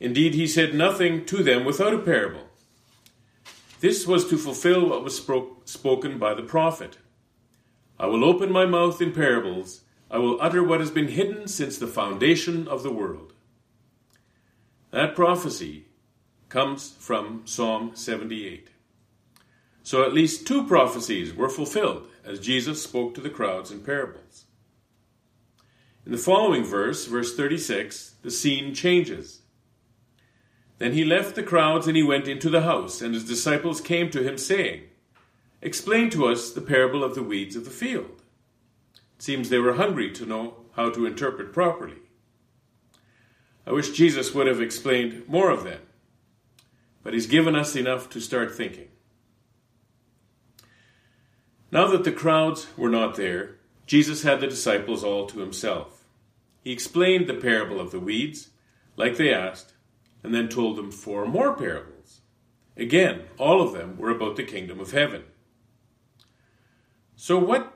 Indeed, 0.00 0.34
he 0.34 0.48
said 0.48 0.74
nothing 0.74 1.24
to 1.26 1.44
them 1.44 1.64
without 1.64 1.94
a 1.94 1.98
parable. 1.98 2.49
This 3.80 4.06
was 4.06 4.28
to 4.28 4.36
fulfill 4.36 4.88
what 4.88 5.02
was 5.02 5.16
spoke, 5.16 5.62
spoken 5.66 6.18
by 6.18 6.34
the 6.34 6.42
prophet. 6.42 6.98
I 7.98 8.06
will 8.06 8.24
open 8.24 8.52
my 8.52 8.66
mouth 8.66 9.00
in 9.00 9.12
parables. 9.12 9.82
I 10.10 10.18
will 10.18 10.40
utter 10.40 10.62
what 10.62 10.80
has 10.80 10.90
been 10.90 11.08
hidden 11.08 11.48
since 11.48 11.78
the 11.78 11.86
foundation 11.86 12.68
of 12.68 12.82
the 12.82 12.92
world. 12.92 13.32
That 14.90 15.14
prophecy 15.14 15.86
comes 16.50 16.92
from 16.98 17.42
Psalm 17.46 17.92
78. 17.94 18.68
So 19.82 20.04
at 20.04 20.12
least 20.12 20.46
two 20.46 20.66
prophecies 20.66 21.34
were 21.34 21.48
fulfilled 21.48 22.06
as 22.24 22.38
Jesus 22.38 22.82
spoke 22.82 23.14
to 23.14 23.20
the 23.20 23.30
crowds 23.30 23.70
in 23.70 23.80
parables. 23.80 24.44
In 26.04 26.12
the 26.12 26.18
following 26.18 26.64
verse, 26.64 27.06
verse 27.06 27.34
36, 27.34 28.16
the 28.22 28.30
scene 28.30 28.74
changes. 28.74 29.39
Then 30.80 30.94
he 30.94 31.04
left 31.04 31.34
the 31.34 31.42
crowds 31.42 31.86
and 31.86 31.94
he 31.94 32.02
went 32.02 32.26
into 32.26 32.48
the 32.48 32.62
house, 32.62 33.02
and 33.02 33.12
his 33.12 33.26
disciples 33.26 33.82
came 33.82 34.10
to 34.10 34.22
him, 34.22 34.38
saying, 34.38 34.84
Explain 35.60 36.08
to 36.10 36.26
us 36.26 36.50
the 36.50 36.62
parable 36.62 37.04
of 37.04 37.14
the 37.14 37.22
weeds 37.22 37.54
of 37.54 37.66
the 37.66 37.70
field. 37.70 38.22
It 39.18 39.22
seems 39.22 39.50
they 39.50 39.58
were 39.58 39.74
hungry 39.74 40.10
to 40.12 40.24
know 40.24 40.54
how 40.76 40.88
to 40.88 41.04
interpret 41.04 41.52
properly. 41.52 41.98
I 43.66 43.72
wish 43.72 43.90
Jesus 43.90 44.34
would 44.34 44.46
have 44.46 44.62
explained 44.62 45.28
more 45.28 45.50
of 45.50 45.64
them. 45.64 45.82
but 47.02 47.12
He's 47.12 47.26
given 47.26 47.54
us 47.54 47.76
enough 47.76 48.08
to 48.10 48.20
start 48.20 48.54
thinking. 48.54 48.88
Now 51.70 51.88
that 51.88 52.04
the 52.04 52.10
crowds 52.10 52.68
were 52.78 52.88
not 52.88 53.16
there, 53.16 53.56
Jesus 53.86 54.22
had 54.22 54.40
the 54.40 54.46
disciples 54.46 55.04
all 55.04 55.26
to 55.26 55.40
himself. 55.40 56.06
He 56.64 56.72
explained 56.72 57.26
the 57.26 57.34
parable 57.34 57.80
of 57.80 57.90
the 57.90 58.00
weeds, 58.00 58.48
like 58.96 59.18
they 59.18 59.32
asked, 59.32 59.74
and 60.22 60.34
then 60.34 60.48
told 60.48 60.76
them 60.76 60.90
four 60.90 61.26
more 61.26 61.54
parables. 61.54 62.20
Again, 62.76 63.22
all 63.38 63.60
of 63.60 63.72
them 63.72 63.96
were 63.98 64.10
about 64.10 64.36
the 64.36 64.44
kingdom 64.44 64.80
of 64.80 64.92
heaven. 64.92 65.24
So, 67.16 67.38
what 67.38 67.74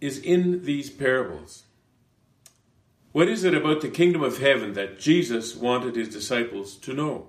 is 0.00 0.18
in 0.18 0.64
these 0.64 0.90
parables? 0.90 1.64
What 3.12 3.28
is 3.28 3.44
it 3.44 3.54
about 3.54 3.80
the 3.80 3.88
kingdom 3.88 4.24
of 4.24 4.38
heaven 4.38 4.72
that 4.72 4.98
Jesus 4.98 5.54
wanted 5.54 5.94
his 5.94 6.08
disciples 6.08 6.74
to 6.78 6.92
know? 6.92 7.28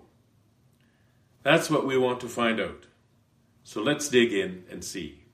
That's 1.43 1.69
what 1.69 1.85
we 1.85 1.95
want 1.95 2.19
to 2.21 2.27
find 2.27 2.59
out. 2.59 2.87
So 3.63 3.83
let's 3.83 4.09
dig 4.09 4.33
in 4.33 4.63
and 4.69 4.83
see. 4.83 5.25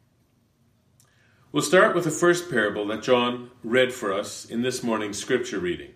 We'll 1.54 1.64
start 1.64 1.96
with 1.96 2.04
the 2.04 2.12
first 2.12 2.50
parable 2.50 2.86
that 2.88 3.02
John 3.02 3.52
read 3.64 3.94
for 3.94 4.14
us 4.14 4.44
in 4.44 4.62
this 4.62 4.84
morning's 4.84 5.18
scripture 5.18 5.60
reading 5.60 5.92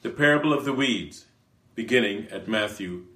the 0.00 0.10
parable 0.10 0.52
of 0.52 0.64
the 0.64 0.72
weeds, 0.72 1.26
beginning 1.74 2.28
at 2.30 2.48
Matthew 2.48 3.06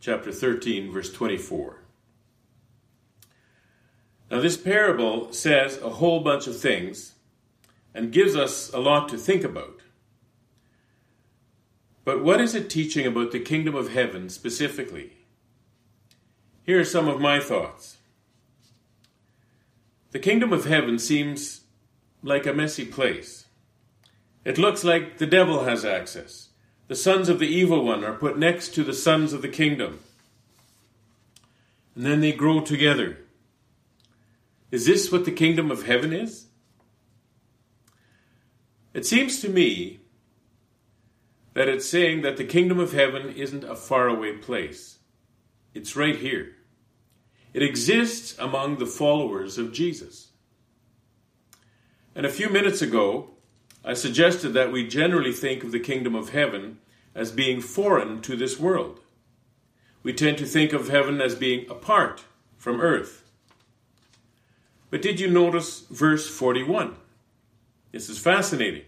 chapter 0.00 0.32
13, 0.32 0.92
verse 0.92 1.12
24. 1.12 1.78
Now, 4.30 4.40
this 4.40 4.56
parable 4.56 5.32
says 5.32 5.78
a 5.78 5.90
whole 5.90 6.20
bunch 6.20 6.46
of 6.46 6.58
things 6.58 7.14
and 7.94 8.12
gives 8.12 8.36
us 8.36 8.72
a 8.72 8.78
lot 8.78 9.08
to 9.08 9.18
think 9.18 9.44
about. 9.44 9.80
But 12.04 12.24
what 12.24 12.40
is 12.40 12.54
it 12.54 12.70
teaching 12.70 13.06
about 13.06 13.32
the 13.32 13.40
kingdom 13.40 13.74
of 13.74 13.92
heaven 13.92 14.28
specifically? 14.28 15.12
Here 16.62 16.80
are 16.80 16.84
some 16.84 17.08
of 17.08 17.20
my 17.20 17.40
thoughts. 17.40 17.98
The 20.12 20.18
kingdom 20.18 20.52
of 20.52 20.64
heaven 20.64 20.98
seems 20.98 21.62
like 22.22 22.46
a 22.46 22.52
messy 22.52 22.84
place. 22.84 23.46
It 24.44 24.58
looks 24.58 24.84
like 24.84 25.18
the 25.18 25.26
devil 25.26 25.64
has 25.64 25.84
access. 25.84 26.49
The 26.90 26.96
sons 26.96 27.28
of 27.28 27.38
the 27.38 27.46
evil 27.46 27.84
one 27.84 28.02
are 28.02 28.14
put 28.14 28.36
next 28.36 28.74
to 28.74 28.82
the 28.82 28.92
sons 28.92 29.32
of 29.32 29.42
the 29.42 29.48
kingdom. 29.48 30.00
And 31.94 32.04
then 32.04 32.20
they 32.20 32.32
grow 32.32 32.62
together. 32.62 33.18
Is 34.72 34.86
this 34.86 35.12
what 35.12 35.24
the 35.24 35.30
kingdom 35.30 35.70
of 35.70 35.86
heaven 35.86 36.12
is? 36.12 36.46
It 38.92 39.06
seems 39.06 39.40
to 39.40 39.48
me 39.48 40.00
that 41.54 41.68
it's 41.68 41.88
saying 41.88 42.22
that 42.22 42.36
the 42.36 42.44
kingdom 42.44 42.80
of 42.80 42.92
heaven 42.92 43.34
isn't 43.36 43.62
a 43.62 43.76
faraway 43.76 44.38
place. 44.38 44.98
It's 45.72 45.94
right 45.94 46.16
here. 46.16 46.56
It 47.54 47.62
exists 47.62 48.36
among 48.36 48.78
the 48.78 48.86
followers 48.86 49.58
of 49.58 49.72
Jesus. 49.72 50.32
And 52.16 52.26
a 52.26 52.30
few 52.30 52.48
minutes 52.48 52.82
ago, 52.82 53.30
I 53.90 53.94
suggested 53.94 54.50
that 54.50 54.70
we 54.70 54.86
generally 54.86 55.32
think 55.32 55.64
of 55.64 55.72
the 55.72 55.80
kingdom 55.80 56.14
of 56.14 56.28
heaven 56.28 56.78
as 57.12 57.32
being 57.32 57.60
foreign 57.60 58.20
to 58.20 58.36
this 58.36 58.56
world. 58.56 59.00
We 60.04 60.12
tend 60.12 60.38
to 60.38 60.46
think 60.46 60.72
of 60.72 60.88
heaven 60.88 61.20
as 61.20 61.34
being 61.34 61.68
apart 61.68 62.22
from 62.56 62.80
earth. 62.80 63.24
But 64.90 65.02
did 65.02 65.18
you 65.18 65.28
notice 65.28 65.80
verse 65.90 66.30
41? 66.30 66.94
This 67.90 68.08
is 68.08 68.20
fascinating. 68.20 68.84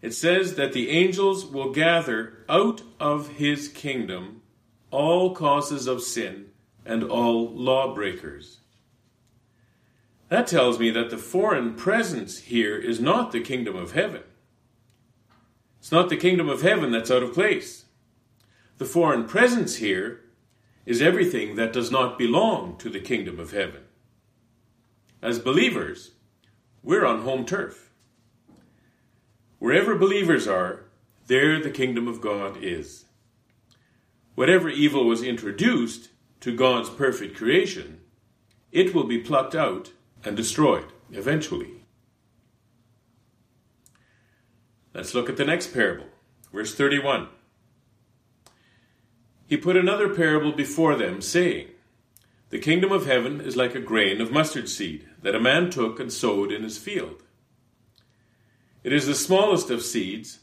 It 0.00 0.14
says 0.14 0.54
that 0.54 0.74
the 0.74 0.90
angels 0.90 1.44
will 1.44 1.72
gather 1.72 2.44
out 2.48 2.82
of 3.00 3.30
his 3.30 3.66
kingdom 3.66 4.42
all 4.92 5.34
causes 5.34 5.88
of 5.88 6.04
sin 6.04 6.50
and 6.86 7.02
all 7.02 7.52
lawbreakers. 7.52 8.60
That 10.34 10.48
tells 10.48 10.80
me 10.80 10.90
that 10.90 11.10
the 11.10 11.16
foreign 11.16 11.74
presence 11.74 12.38
here 12.38 12.76
is 12.76 12.98
not 12.98 13.30
the 13.30 13.38
kingdom 13.38 13.76
of 13.76 13.92
heaven. 13.92 14.24
It's 15.78 15.92
not 15.92 16.08
the 16.08 16.16
kingdom 16.16 16.48
of 16.48 16.60
heaven 16.60 16.90
that's 16.90 17.08
out 17.12 17.22
of 17.22 17.32
place. 17.32 17.84
The 18.78 18.84
foreign 18.84 19.28
presence 19.28 19.76
here 19.76 20.22
is 20.86 21.00
everything 21.00 21.54
that 21.54 21.72
does 21.72 21.92
not 21.92 22.18
belong 22.18 22.76
to 22.78 22.90
the 22.90 22.98
kingdom 22.98 23.38
of 23.38 23.52
heaven. 23.52 23.82
As 25.22 25.38
believers, 25.38 26.14
we're 26.82 27.06
on 27.06 27.22
home 27.22 27.46
turf. 27.46 27.92
Wherever 29.60 29.94
believers 29.94 30.48
are, 30.48 30.86
there 31.28 31.62
the 31.62 31.70
kingdom 31.70 32.08
of 32.08 32.20
God 32.20 32.56
is. 32.60 33.04
Whatever 34.34 34.68
evil 34.68 35.06
was 35.06 35.22
introduced 35.22 36.08
to 36.40 36.56
God's 36.56 36.90
perfect 36.90 37.36
creation, 37.36 38.00
it 38.72 38.92
will 38.96 39.06
be 39.06 39.18
plucked 39.18 39.54
out 39.54 39.92
and 40.24 40.36
destroyed 40.36 40.86
eventually. 41.12 41.84
Let's 44.94 45.14
look 45.14 45.28
at 45.28 45.36
the 45.36 45.44
next 45.44 45.74
parable, 45.74 46.06
verse 46.52 46.74
31. 46.74 47.28
He 49.46 49.56
put 49.56 49.76
another 49.76 50.08
parable 50.08 50.52
before 50.52 50.94
them, 50.94 51.20
saying, 51.20 51.68
The 52.50 52.58
kingdom 52.58 52.92
of 52.92 53.06
heaven 53.06 53.40
is 53.40 53.56
like 53.56 53.74
a 53.74 53.80
grain 53.80 54.20
of 54.20 54.32
mustard 54.32 54.68
seed 54.68 55.06
that 55.22 55.34
a 55.34 55.40
man 55.40 55.70
took 55.70 55.98
and 56.00 56.12
sowed 56.12 56.52
in 56.52 56.62
his 56.62 56.78
field. 56.78 57.22
It 58.84 58.92
is 58.92 59.06
the 59.06 59.14
smallest 59.14 59.70
of 59.70 59.82
seeds, 59.82 60.40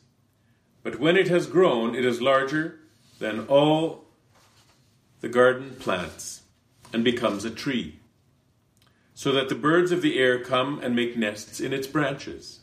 but 0.84 1.00
when 1.00 1.16
it 1.16 1.30
has 1.30 1.48
grown, 1.48 1.96
it 1.96 2.06
is 2.06 2.22
larger 2.22 2.80
than 3.20 3.48
all 3.48 4.06
the 5.22 5.30
garden 5.30 5.76
plants 5.80 6.42
and 6.92 7.04
becomes 7.04 7.46
a 7.46 7.52
tree, 7.52 8.00
so 9.22 9.32
that 9.32 9.50
the 9.50 9.54
birds 9.54 9.92
of 9.92 10.02
the 10.02 10.18
air 10.18 10.44
come 10.44 10.80
and 10.82 10.96
make 10.96 11.16
nests 11.16 11.60
in 11.60 11.74
its 11.74 11.86
branches. 11.86 12.62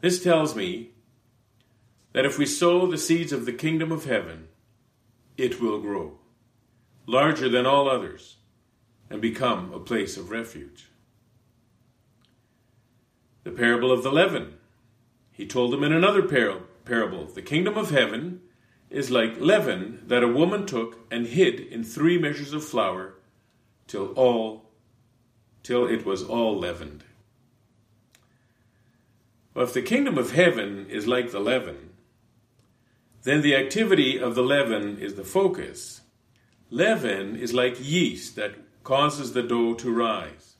This 0.00 0.22
tells 0.22 0.54
me 0.54 0.90
that 2.12 2.24
if 2.24 2.38
we 2.38 2.46
sow 2.46 2.86
the 2.86 2.96
seeds 2.96 3.32
of 3.32 3.46
the 3.46 3.52
kingdom 3.52 3.90
of 3.90 4.04
heaven, 4.04 4.46
it 5.36 5.60
will 5.60 5.80
grow, 5.80 6.20
larger 7.04 7.48
than 7.48 7.66
all 7.66 7.90
others, 7.90 8.36
and 9.10 9.20
become 9.20 9.72
a 9.72 9.80
place 9.80 10.16
of 10.16 10.30
refuge. 10.30 10.86
The 13.42 13.50
parable 13.50 13.90
of 13.90 14.04
the 14.04 14.12
leaven. 14.12 14.54
He 15.32 15.48
told 15.48 15.72
them 15.72 15.82
in 15.82 15.92
another 15.92 16.22
par- 16.22 16.62
parable 16.84 17.24
the 17.24 17.42
kingdom 17.42 17.76
of 17.76 17.90
heaven 17.90 18.42
is 18.88 19.10
like 19.10 19.40
leaven 19.40 20.04
that 20.06 20.22
a 20.22 20.28
woman 20.28 20.64
took 20.64 21.08
and 21.10 21.26
hid 21.26 21.58
in 21.58 21.82
three 21.82 22.18
measures 22.18 22.52
of 22.52 22.64
flour 22.64 23.16
till 23.90 24.12
all 24.12 24.70
till 25.64 25.84
it 25.86 26.06
was 26.06 26.22
all 26.22 26.56
leavened. 26.56 27.02
Well, 29.52 29.64
if 29.64 29.74
the 29.74 29.82
kingdom 29.82 30.16
of 30.16 30.30
heaven 30.30 30.86
is 30.88 31.08
like 31.08 31.32
the 31.32 31.40
leaven, 31.40 31.90
then 33.24 33.42
the 33.42 33.56
activity 33.56 34.16
of 34.18 34.36
the 34.36 34.44
leaven 34.44 34.96
is 34.98 35.16
the 35.16 35.24
focus. 35.24 36.02
Leaven 36.70 37.34
is 37.34 37.52
like 37.52 37.84
yeast 37.84 38.36
that 38.36 38.54
causes 38.84 39.32
the 39.32 39.42
dough 39.42 39.74
to 39.74 39.92
rise. 39.92 40.54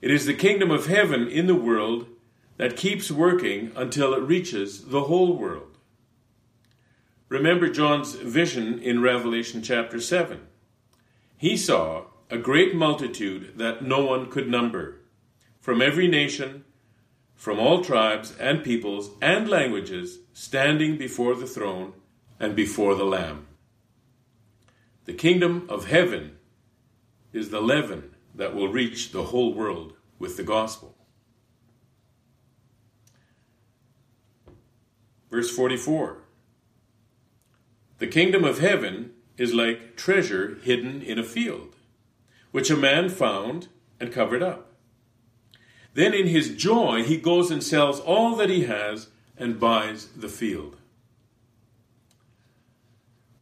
It 0.00 0.10
is 0.10 0.26
the 0.26 0.34
kingdom 0.34 0.72
of 0.72 0.86
heaven 0.86 1.28
in 1.28 1.46
the 1.46 1.54
world 1.54 2.06
that 2.56 2.76
keeps 2.76 3.12
working 3.12 3.70
until 3.76 4.12
it 4.12 4.22
reaches 4.22 4.86
the 4.86 5.04
whole 5.04 5.36
world. 5.36 5.78
Remember 7.28 7.68
John's 7.68 8.14
vision 8.16 8.80
in 8.80 9.00
Revelation 9.00 9.62
chapter 9.62 10.00
7. 10.00 10.48
He 11.42 11.56
saw 11.56 12.04
a 12.30 12.38
great 12.38 12.72
multitude 12.72 13.58
that 13.58 13.82
no 13.82 14.04
one 14.04 14.30
could 14.30 14.48
number, 14.48 15.00
from 15.60 15.82
every 15.82 16.06
nation, 16.06 16.64
from 17.34 17.58
all 17.58 17.82
tribes 17.82 18.32
and 18.38 18.62
peoples 18.62 19.10
and 19.20 19.48
languages, 19.48 20.20
standing 20.32 20.96
before 20.96 21.34
the 21.34 21.48
throne 21.48 21.94
and 22.38 22.54
before 22.54 22.94
the 22.94 23.04
Lamb. 23.04 23.48
The 25.06 25.14
kingdom 25.14 25.66
of 25.68 25.86
heaven 25.88 26.36
is 27.32 27.50
the 27.50 27.60
leaven 27.60 28.14
that 28.36 28.54
will 28.54 28.68
reach 28.68 29.10
the 29.10 29.24
whole 29.24 29.52
world 29.52 29.94
with 30.20 30.36
the 30.36 30.44
gospel. 30.44 30.96
Verse 35.28 35.50
44 35.50 36.18
the 37.98 38.06
kingdom 38.06 38.44
of 38.44 38.60
heaven 38.60 39.12
is 39.36 39.54
like 39.54 39.96
treasure 39.96 40.58
hidden 40.62 41.02
in 41.02 41.18
a 41.18 41.24
field, 41.24 41.74
which 42.50 42.70
a 42.70 42.76
man 42.76 43.08
found 43.08 43.68
and 43.98 44.12
covered 44.12 44.42
up. 44.42 44.72
Then 45.94 46.14
in 46.14 46.26
his 46.26 46.56
joy 46.56 47.02
he 47.02 47.16
goes 47.16 47.50
and 47.50 47.62
sells 47.62 48.00
all 48.00 48.36
that 48.36 48.50
he 48.50 48.64
has 48.64 49.08
and 49.36 49.60
buys 49.60 50.06
the 50.16 50.28
field. 50.28 50.76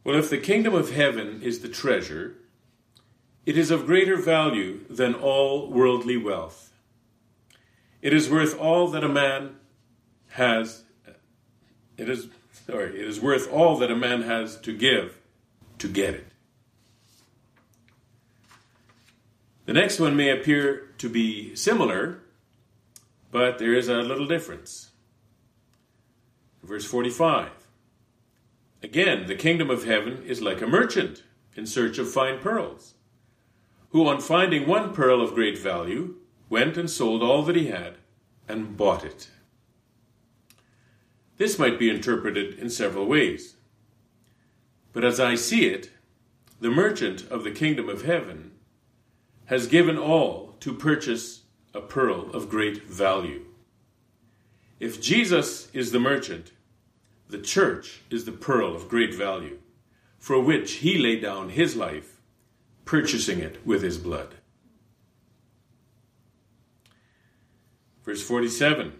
Well, 0.03 0.17
if 0.17 0.29
the 0.29 0.37
kingdom 0.37 0.73
of 0.73 0.91
heaven 0.91 1.41
is 1.43 1.59
the 1.59 1.69
treasure, 1.69 2.35
it 3.45 3.57
is 3.57 3.71
of 3.71 3.85
greater 3.85 4.17
value 4.17 4.81
than 4.89 5.13
all 5.13 5.69
worldly 5.69 6.17
wealth. 6.17 6.73
It 8.01 8.13
is 8.13 8.29
worth 8.29 8.57
all 8.57 8.87
that 8.89 9.03
a 9.03 9.09
man 9.09 9.57
has. 10.29 10.83
It 11.97 12.09
is 12.09 12.29
sorry, 12.65 12.99
it 12.99 13.07
is 13.07 13.19
worth 13.19 13.51
all 13.51 13.77
that 13.77 13.91
a 13.91 13.95
man 13.95 14.23
has 14.23 14.59
to 14.61 14.75
give 14.75 15.20
to 15.81 15.87
get 15.87 16.13
it. 16.13 16.27
The 19.65 19.73
next 19.73 19.99
one 19.99 20.15
may 20.15 20.29
appear 20.29 20.89
to 20.99 21.09
be 21.09 21.55
similar, 21.55 22.19
but 23.31 23.57
there 23.57 23.73
is 23.73 23.87
a 23.87 23.95
little 23.95 24.27
difference. 24.27 24.91
Verse 26.63 26.85
45 26.85 27.49
Again, 28.83 29.27
the 29.27 29.35
kingdom 29.35 29.69
of 29.69 29.85
heaven 29.85 30.23
is 30.25 30.41
like 30.41 30.61
a 30.61 30.67
merchant 30.67 31.23
in 31.55 31.65
search 31.65 31.97
of 31.97 32.11
fine 32.11 32.39
pearls, 32.39 32.93
who, 33.89 34.07
on 34.07 34.21
finding 34.21 34.67
one 34.67 34.93
pearl 34.93 35.21
of 35.21 35.33
great 35.33 35.57
value, 35.57 36.15
went 36.49 36.77
and 36.77 36.89
sold 36.89 37.23
all 37.23 37.43
that 37.43 37.55
he 37.55 37.67
had 37.67 37.95
and 38.47 38.77
bought 38.77 39.03
it. 39.03 39.29
This 41.37 41.57
might 41.57 41.79
be 41.79 41.89
interpreted 41.89 42.59
in 42.59 42.69
several 42.69 43.05
ways. 43.05 43.55
But 44.93 45.05
as 45.05 45.19
I 45.19 45.35
see 45.35 45.67
it, 45.67 45.89
the 46.59 46.69
merchant 46.69 47.27
of 47.29 47.43
the 47.43 47.51
kingdom 47.51 47.89
of 47.89 48.03
heaven 48.03 48.51
has 49.45 49.67
given 49.67 49.97
all 49.97 50.55
to 50.59 50.73
purchase 50.73 51.43
a 51.73 51.81
pearl 51.81 52.29
of 52.31 52.49
great 52.49 52.83
value. 52.83 53.45
If 54.79 55.01
Jesus 55.01 55.69
is 55.73 55.91
the 55.91 55.99
merchant, 55.99 56.51
the 57.29 57.37
church 57.37 58.01
is 58.09 58.25
the 58.25 58.31
pearl 58.31 58.75
of 58.75 58.89
great 58.89 59.13
value, 59.13 59.59
for 60.17 60.39
which 60.39 60.73
he 60.73 60.97
laid 60.97 61.21
down 61.21 61.49
his 61.49 61.75
life, 61.75 62.19
purchasing 62.83 63.39
it 63.39 63.65
with 63.65 63.81
his 63.81 63.97
blood. 63.97 64.35
Verse 68.03 68.21
47 68.23 68.93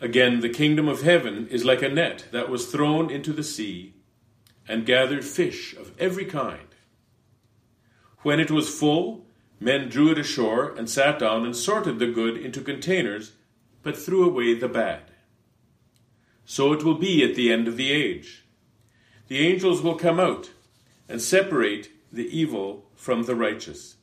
Again, 0.00 0.40
the 0.40 0.48
kingdom 0.48 0.88
of 0.88 1.02
heaven 1.02 1.48
is 1.48 1.64
like 1.64 1.82
a 1.82 1.88
net 1.88 2.26
that 2.30 2.48
was 2.48 2.66
thrown 2.66 3.10
into 3.10 3.32
the 3.32 3.42
sea 3.42 3.93
and 4.68 4.86
gathered 4.86 5.24
fish 5.24 5.74
of 5.74 5.92
every 5.98 6.24
kind. 6.24 6.68
When 8.22 8.40
it 8.40 8.50
was 8.50 8.78
full, 8.78 9.26
men 9.60 9.88
drew 9.88 10.10
it 10.10 10.18
ashore 10.18 10.74
and 10.74 10.88
sat 10.88 11.18
down 11.18 11.44
and 11.44 11.54
sorted 11.54 11.98
the 11.98 12.06
good 12.06 12.36
into 12.36 12.60
containers, 12.60 13.32
but 13.82 13.96
threw 13.96 14.24
away 14.24 14.54
the 14.54 14.68
bad. 14.68 15.10
So 16.44 16.72
it 16.72 16.82
will 16.82 16.96
be 16.96 17.22
at 17.22 17.34
the 17.34 17.52
end 17.52 17.68
of 17.68 17.76
the 17.76 17.90
age. 17.90 18.44
The 19.28 19.46
angels 19.46 19.82
will 19.82 19.96
come 19.96 20.20
out 20.20 20.50
and 21.08 21.20
separate 21.20 21.90
the 22.12 22.26
evil 22.26 22.86
from 22.94 23.24
the 23.24 23.34
righteous 23.34 23.96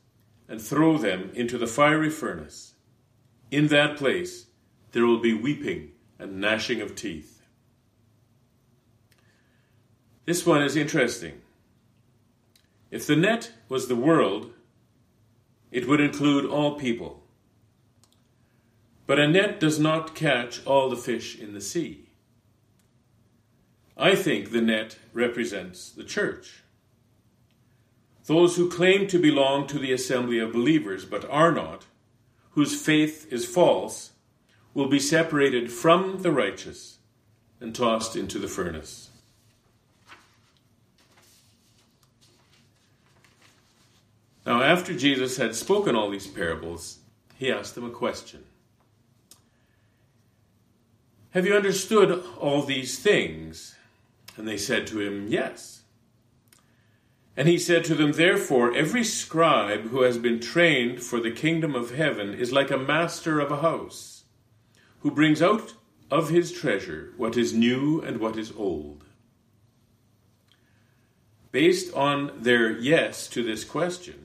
and 0.48 0.60
throw 0.60 0.98
them 0.98 1.30
into 1.34 1.56
the 1.56 1.66
fiery 1.66 2.10
furnace. 2.10 2.74
In 3.50 3.68
that 3.68 3.96
place 3.96 4.46
there 4.92 5.06
will 5.06 5.20
be 5.20 5.32
weeping 5.32 5.92
and 6.18 6.40
gnashing 6.40 6.80
of 6.80 6.94
teeth. 6.94 7.31
This 10.24 10.46
one 10.46 10.62
is 10.62 10.76
interesting. 10.76 11.40
If 12.90 13.06
the 13.06 13.16
net 13.16 13.52
was 13.68 13.88
the 13.88 13.96
world, 13.96 14.52
it 15.70 15.88
would 15.88 16.00
include 16.00 16.44
all 16.44 16.78
people. 16.78 17.22
But 19.06 19.18
a 19.18 19.26
net 19.26 19.58
does 19.58 19.80
not 19.80 20.14
catch 20.14 20.64
all 20.64 20.88
the 20.88 20.96
fish 20.96 21.38
in 21.38 21.54
the 21.54 21.60
sea. 21.60 22.10
I 23.96 24.14
think 24.14 24.50
the 24.50 24.60
net 24.60 24.98
represents 25.12 25.90
the 25.90 26.04
church. 26.04 26.62
Those 28.26 28.56
who 28.56 28.70
claim 28.70 29.08
to 29.08 29.18
belong 29.18 29.66
to 29.66 29.78
the 29.78 29.92
assembly 29.92 30.38
of 30.38 30.52
believers 30.52 31.04
but 31.04 31.28
are 31.28 31.52
not, 31.52 31.86
whose 32.50 32.80
faith 32.80 33.26
is 33.32 33.44
false, 33.44 34.12
will 34.74 34.88
be 34.88 35.00
separated 35.00 35.72
from 35.72 36.22
the 36.22 36.30
righteous 36.30 36.98
and 37.60 37.74
tossed 37.74 38.16
into 38.16 38.38
the 38.38 38.48
furnace. 38.48 39.10
Now, 44.44 44.62
after 44.62 44.96
Jesus 44.96 45.36
had 45.36 45.54
spoken 45.54 45.94
all 45.94 46.10
these 46.10 46.26
parables, 46.26 46.98
he 47.36 47.50
asked 47.50 47.74
them 47.74 47.84
a 47.84 47.90
question 47.90 48.44
Have 51.30 51.46
you 51.46 51.54
understood 51.54 52.24
all 52.38 52.62
these 52.62 52.98
things? 52.98 53.76
And 54.36 54.48
they 54.48 54.56
said 54.56 54.86
to 54.88 55.00
him, 55.00 55.28
Yes. 55.28 55.82
And 57.36 57.48
he 57.48 57.58
said 57.58 57.84
to 57.84 57.94
them, 57.94 58.12
Therefore, 58.12 58.74
every 58.74 59.04
scribe 59.04 59.88
who 59.88 60.02
has 60.02 60.18
been 60.18 60.38
trained 60.38 61.02
for 61.02 61.18
the 61.20 61.30
kingdom 61.30 61.74
of 61.74 61.94
heaven 61.94 62.34
is 62.34 62.52
like 62.52 62.70
a 62.70 62.76
master 62.76 63.40
of 63.40 63.50
a 63.50 63.62
house, 63.62 64.24
who 65.00 65.10
brings 65.10 65.40
out 65.40 65.74
of 66.10 66.28
his 66.28 66.52
treasure 66.52 67.12
what 67.16 67.36
is 67.38 67.54
new 67.54 68.00
and 68.02 68.20
what 68.20 68.36
is 68.36 68.52
old. 68.56 69.04
Based 71.50 71.92
on 71.94 72.32
their 72.36 72.70
yes 72.70 73.26
to 73.28 73.42
this 73.42 73.64
question, 73.64 74.21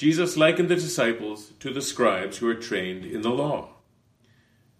Jesus 0.00 0.34
likened 0.34 0.70
the 0.70 0.76
disciples 0.76 1.52
to 1.60 1.70
the 1.70 1.82
scribes 1.82 2.38
who 2.38 2.48
are 2.48 2.54
trained 2.54 3.04
in 3.04 3.20
the 3.20 3.28
law, 3.28 3.74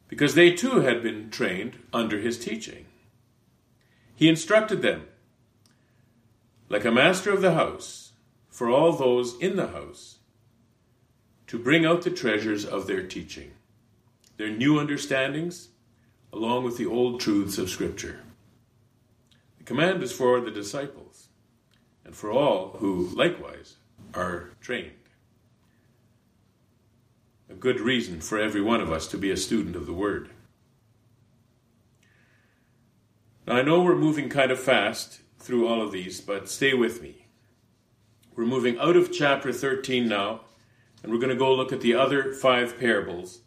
because 0.08 0.34
they 0.34 0.50
too 0.50 0.80
had 0.80 1.02
been 1.02 1.28
trained 1.28 1.78
under 1.92 2.18
his 2.18 2.38
teaching. 2.38 2.86
He 4.16 4.30
instructed 4.30 4.80
them, 4.80 5.08
like 6.70 6.86
a 6.86 6.90
master 6.90 7.30
of 7.34 7.42
the 7.42 7.52
house, 7.52 8.12
for 8.48 8.70
all 8.70 8.92
those 8.92 9.38
in 9.40 9.56
the 9.56 9.66
house, 9.66 10.20
to 11.48 11.58
bring 11.58 11.84
out 11.84 12.00
the 12.00 12.10
treasures 12.10 12.64
of 12.64 12.86
their 12.86 13.02
teaching, 13.02 13.50
their 14.38 14.48
new 14.48 14.78
understandings, 14.78 15.68
along 16.32 16.64
with 16.64 16.78
the 16.78 16.86
old 16.86 17.20
truths 17.20 17.58
of 17.58 17.68
Scripture. 17.68 18.20
The 19.58 19.64
command 19.64 20.02
is 20.02 20.12
for 20.12 20.40
the 20.40 20.50
disciples 20.50 21.28
and 22.06 22.16
for 22.16 22.32
all 22.32 22.78
who 22.78 23.08
likewise 23.08 23.76
are 24.14 24.52
trained. 24.62 24.92
A 27.51 27.55
good 27.55 27.80
reason 27.80 28.20
for 28.20 28.38
every 28.38 28.62
one 28.62 28.80
of 28.80 28.92
us 28.92 29.09
to 29.09 29.18
be 29.18 29.32
a 29.32 29.36
student 29.36 29.74
of 29.74 29.86
the 29.86 29.92
Word. 29.92 30.30
Now, 33.44 33.57
I 33.57 33.62
know 33.62 33.82
we're 33.82 33.96
moving 33.96 34.28
kind 34.28 34.53
of 34.53 34.61
fast 34.61 35.20
through 35.38 35.66
all 35.66 35.82
of 35.82 35.90
these, 35.90 36.20
but 36.20 36.48
stay 36.48 36.74
with 36.74 37.03
me. 37.03 37.26
We're 38.36 38.46
moving 38.46 38.78
out 38.78 38.96
of 38.96 39.12
chapter 39.12 39.53
13 39.53 40.07
now, 40.07 40.42
and 41.03 41.11
we're 41.11 41.18
going 41.18 41.30
to 41.30 41.34
go 41.34 41.53
look 41.53 41.72
at 41.72 41.80
the 41.80 41.94
other 41.94 42.32
five 42.32 42.78
parables 42.78 43.40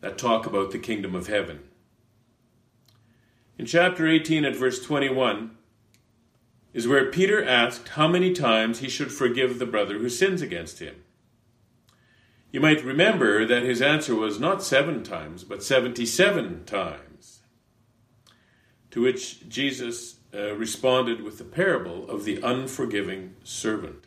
that 0.00 0.18
talk 0.18 0.46
about 0.46 0.70
the 0.70 0.78
kingdom 0.78 1.16
of 1.16 1.26
heaven. 1.26 1.64
In 3.58 3.66
chapter 3.66 4.06
18, 4.06 4.44
at 4.44 4.54
verse 4.54 4.84
21, 4.84 5.50
is 6.72 6.86
where 6.86 7.10
Peter 7.10 7.44
asked 7.44 7.88
how 7.88 8.06
many 8.06 8.32
times 8.32 8.78
he 8.78 8.88
should 8.88 9.10
forgive 9.10 9.58
the 9.58 9.66
brother 9.66 9.98
who 9.98 10.08
sins 10.08 10.42
against 10.42 10.78
him. 10.78 10.94
You 12.56 12.62
might 12.62 12.82
remember 12.82 13.44
that 13.44 13.64
his 13.64 13.82
answer 13.82 14.14
was 14.14 14.40
not 14.40 14.62
seven 14.62 15.02
times, 15.02 15.44
but 15.44 15.62
77 15.62 16.64
times. 16.64 17.42
To 18.92 19.02
which 19.02 19.46
Jesus 19.46 20.20
uh, 20.32 20.54
responded 20.54 21.20
with 21.20 21.36
the 21.36 21.44
parable 21.44 22.08
of 22.08 22.24
the 22.24 22.40
unforgiving 22.40 23.34
servant. 23.44 24.06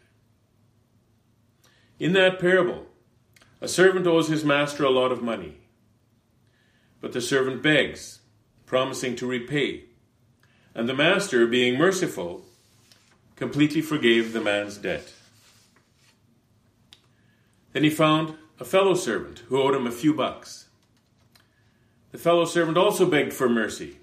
In 2.00 2.14
that 2.14 2.40
parable, 2.40 2.88
a 3.62 3.68
servant 3.68 4.08
owes 4.08 4.30
his 4.30 4.44
master 4.44 4.84
a 4.84 4.90
lot 4.90 5.12
of 5.12 5.22
money, 5.22 5.60
but 7.02 7.14
the 7.14 7.22
servant 7.22 7.62
begs, 7.62 8.22
promising 8.66 9.16
to 9.18 9.28
repay, 9.28 9.84
and 10.74 10.90
the 10.90 10.96
master, 10.96 11.46
being 11.46 11.78
merciful, 11.78 12.42
completely 13.36 13.82
forgave 13.82 14.34
the 14.34 14.42
man's 14.42 14.78
debt. 14.78 15.14
Then 17.74 17.84
he 17.84 17.92
found 17.92 18.39
a 18.60 18.66
fellow 18.66 18.94
servant 18.94 19.40
who 19.48 19.62
owed 19.62 19.76
him 19.76 19.88
a 19.88 19.92
few 19.92 20.14
bucks. 20.14 20.68
The 22.12 22.18
fellow 22.18 22.46
servant 22.46 22.78
also 22.78 23.10
begged 23.10 23.34
for 23.34 23.48
mercy 23.48 23.98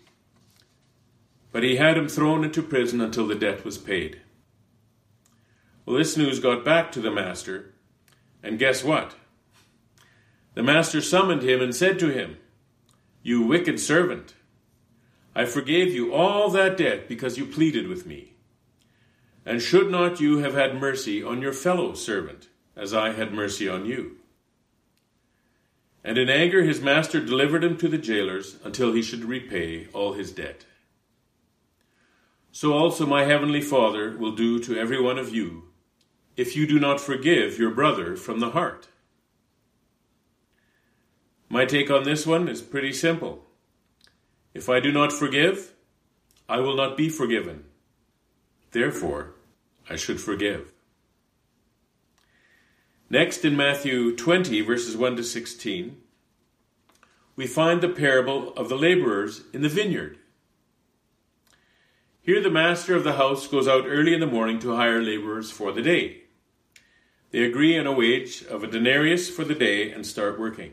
but 1.57 1.63
he 1.63 1.77
had 1.77 1.97
him 1.97 2.07
thrown 2.07 2.45
into 2.45 2.63
prison 2.63 3.01
until 3.01 3.27
the 3.27 3.35
debt 3.35 3.65
was 3.65 3.79
paid. 3.79 4.21
Well, 5.87 5.97
this 5.97 6.15
news 6.15 6.39
got 6.39 6.67
back 6.67 6.93
to 6.93 7.01
the 7.01 7.11
master, 7.11 7.73
and 8.43 8.59
guess 8.59 8.85
what? 8.85 9.15
The 10.53 10.63
master 10.63 11.01
summoned 11.01 11.41
him 11.41 11.63
and 11.63 11.75
said 11.75 11.99
to 12.01 12.09
him, 12.09 12.37
You 13.23 13.41
wicked 13.41 13.81
servant, 13.81 14.35
I 15.35 15.47
forgave 15.47 15.95
you 15.95 16.13
all 16.13 16.51
that 16.51 16.77
debt 16.77 17.09
because 17.09 17.39
you 17.39 17.47
pleaded 17.47 17.89
with 17.89 18.05
me. 18.05 18.35
And 19.47 19.63
should 19.63 19.91
not 19.91 20.21
you 20.21 20.41
have 20.41 20.53
had 20.53 20.79
mercy 20.79 21.23
on 21.23 21.41
your 21.41 21.55
fellow 21.55 21.95
servant, 21.95 22.49
as 22.77 22.93
I 22.93 23.13
had 23.13 23.33
mercy 23.33 23.67
on 23.67 23.87
you? 23.87 24.19
And 26.07 26.17
in 26.17 26.31
anger 26.31 26.63
his 26.63 26.81
master 26.81 27.21
delivered 27.21 27.63
him 27.63 27.77
to 27.77 27.89
the 27.89 27.99
jailers 27.99 28.57
until 28.65 28.95
he 28.95 29.03
should 29.03 29.25
repay 29.25 29.89
all 29.93 30.15
his 30.15 30.33
debt 30.33 30.65
so 32.57 32.73
also 32.73 33.05
my 33.05 33.25
heavenly 33.25 33.61
Father 33.61 34.17
will 34.17 34.35
do 34.35 34.59
to 34.61 34.79
every 34.79 34.99
one 34.99 35.19
of 35.19 35.29
you, 35.29 35.65
if 36.39 36.57
you 36.57 36.67
do 36.67 36.81
not 36.81 36.99
forgive 36.99 37.59
your 37.59 37.71
brother 37.71 38.17
from 38.17 38.41
the 38.41 38.53
heart. 38.53 38.89
My 41.51 41.67
take 41.67 41.91
on 41.91 42.05
this 42.05 42.27
one 42.27 42.49
is 42.49 42.63
pretty 42.63 42.95
simple. 42.95 43.45
If 44.55 44.71
I 44.71 44.81
do 44.81 44.91
not 44.91 45.13
forgive, 45.13 45.75
I 46.49 46.61
will 46.61 46.75
not 46.75 46.97
be 46.97 47.11
forgiven. 47.11 47.65
Therefore, 48.71 49.35
I 49.91 49.97
should 49.97 50.19
forgive. 50.19 50.73
Next, 53.09 53.45
in 53.45 53.57
Matthew 53.57 54.17
20, 54.17 54.63
verses 54.63 54.97
1 54.97 55.17
to 55.17 55.23
16, 55.23 55.97
we 57.37 57.47
find 57.47 57.81
the 57.81 57.89
parable 57.89 58.53
of 58.55 58.69
the 58.69 58.77
laborers 58.77 59.43
in 59.53 59.63
the 59.63 59.69
vineyard. 59.69 60.19
Here, 62.21 62.43
the 62.43 62.51
master 62.51 62.97
of 62.97 63.05
the 63.05 63.13
house 63.13 63.47
goes 63.47 63.69
out 63.69 63.85
early 63.87 64.13
in 64.13 64.19
the 64.19 64.27
morning 64.27 64.59
to 64.59 64.75
hire 64.75 65.01
laborers 65.01 65.53
for 65.53 65.71
the 65.71 65.83
day. 65.83 66.23
They 67.31 67.45
agree 67.45 67.79
on 67.79 67.87
a 67.87 67.93
wage 67.93 68.43
of 68.45 68.65
a 68.65 68.67
denarius 68.67 69.31
for 69.31 69.45
the 69.45 69.55
day 69.55 69.93
and 69.93 70.05
start 70.05 70.41
working. 70.41 70.73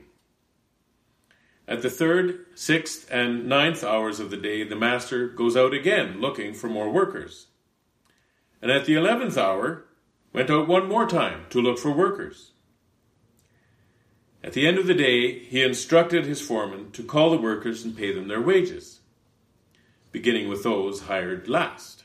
At 1.67 1.83
the 1.83 1.89
third, 1.89 2.45
sixth, 2.55 3.07
and 3.11 3.47
ninth 3.47 3.83
hours 3.83 4.19
of 4.19 4.31
the 4.31 4.37
day, 4.37 4.63
the 4.63 4.75
master 4.75 5.27
goes 5.27 5.55
out 5.55 5.73
again 5.73 6.19
looking 6.19 6.55
for 6.55 6.67
more 6.67 6.89
workers. 6.89 7.47
And 8.59 8.71
at 8.71 8.85
the 8.85 8.95
eleventh 8.95 9.37
hour, 9.37 9.85
went 10.33 10.49
out 10.49 10.67
one 10.67 10.89
more 10.89 11.07
time 11.07 11.45
to 11.51 11.61
look 11.61 11.77
for 11.77 11.91
workers. 11.91 12.51
At 14.43 14.53
the 14.53 14.67
end 14.67 14.77
of 14.77 14.87
the 14.87 14.93
day, 14.93 15.39
he 15.39 15.63
instructed 15.63 16.25
his 16.25 16.41
foreman 16.41 16.91
to 16.91 17.03
call 17.03 17.29
the 17.29 17.37
workers 17.37 17.85
and 17.85 17.95
pay 17.95 18.11
them 18.13 18.27
their 18.27 18.41
wages, 18.41 18.99
beginning 20.11 20.49
with 20.49 20.63
those 20.63 21.03
hired 21.03 21.47
last. 21.47 22.03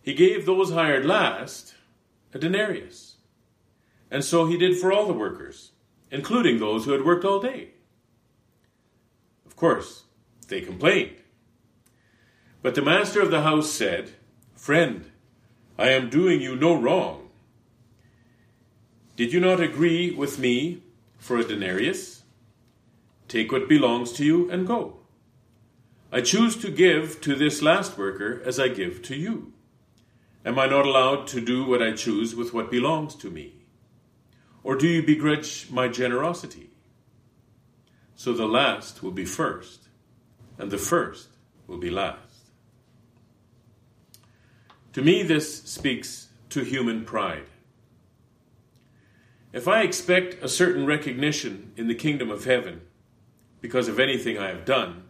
He 0.00 0.14
gave 0.14 0.46
those 0.46 0.72
hired 0.72 1.04
last 1.04 1.74
a 2.32 2.38
denarius, 2.38 3.16
and 4.10 4.24
so 4.24 4.46
he 4.46 4.56
did 4.56 4.78
for 4.78 4.92
all 4.92 5.06
the 5.06 5.12
workers, 5.12 5.72
including 6.10 6.58
those 6.58 6.84
who 6.84 6.92
had 6.92 7.04
worked 7.04 7.24
all 7.24 7.40
day. 7.40 7.70
Of 9.44 9.56
course, 9.56 10.04
they 10.46 10.62
complained. 10.62 11.16
But 12.62 12.74
the 12.74 12.82
master 12.82 13.20
of 13.20 13.30
the 13.30 13.42
house 13.42 13.70
said, 13.70 14.12
Friend, 14.54 15.10
I 15.78 15.90
am 15.90 16.10
doing 16.10 16.40
you 16.40 16.56
no 16.56 16.74
wrong. 16.74 17.28
Did 19.16 19.32
you 19.32 19.38
not 19.38 19.60
agree 19.60 20.10
with 20.10 20.38
me 20.38 20.82
for 21.18 21.38
a 21.38 21.44
denarius? 21.44 22.22
Take 23.28 23.52
what 23.52 23.68
belongs 23.68 24.12
to 24.14 24.24
you 24.24 24.50
and 24.50 24.66
go. 24.66 24.96
I 26.10 26.20
choose 26.20 26.56
to 26.56 26.70
give 26.70 27.20
to 27.20 27.34
this 27.34 27.62
last 27.62 27.96
worker 27.98 28.42
as 28.44 28.58
I 28.58 28.68
give 28.68 29.02
to 29.02 29.14
you. 29.14 29.52
Am 30.44 30.58
I 30.58 30.66
not 30.66 30.86
allowed 30.86 31.26
to 31.28 31.40
do 31.40 31.64
what 31.64 31.82
I 31.82 31.92
choose 31.92 32.34
with 32.34 32.54
what 32.54 32.70
belongs 32.70 33.14
to 33.16 33.30
me? 33.30 33.66
Or 34.64 34.74
do 34.74 34.88
you 34.88 35.02
begrudge 35.02 35.68
my 35.70 35.88
generosity? 35.88 36.70
So 38.16 38.32
the 38.32 38.46
last 38.46 39.02
will 39.02 39.12
be 39.12 39.24
first, 39.24 39.88
and 40.58 40.70
the 40.70 40.78
first 40.78 41.28
will 41.66 41.78
be 41.78 41.90
last. 41.90 42.27
To 44.94 45.02
me, 45.02 45.22
this 45.22 45.62
speaks 45.64 46.28
to 46.50 46.64
human 46.64 47.04
pride. 47.04 47.44
If 49.52 49.66
I 49.66 49.82
expect 49.82 50.42
a 50.42 50.48
certain 50.48 50.86
recognition 50.86 51.72
in 51.76 51.88
the 51.88 51.94
kingdom 51.94 52.30
of 52.30 52.44
heaven 52.44 52.82
because 53.60 53.88
of 53.88 53.98
anything 53.98 54.38
I 54.38 54.48
have 54.48 54.64
done, 54.64 55.04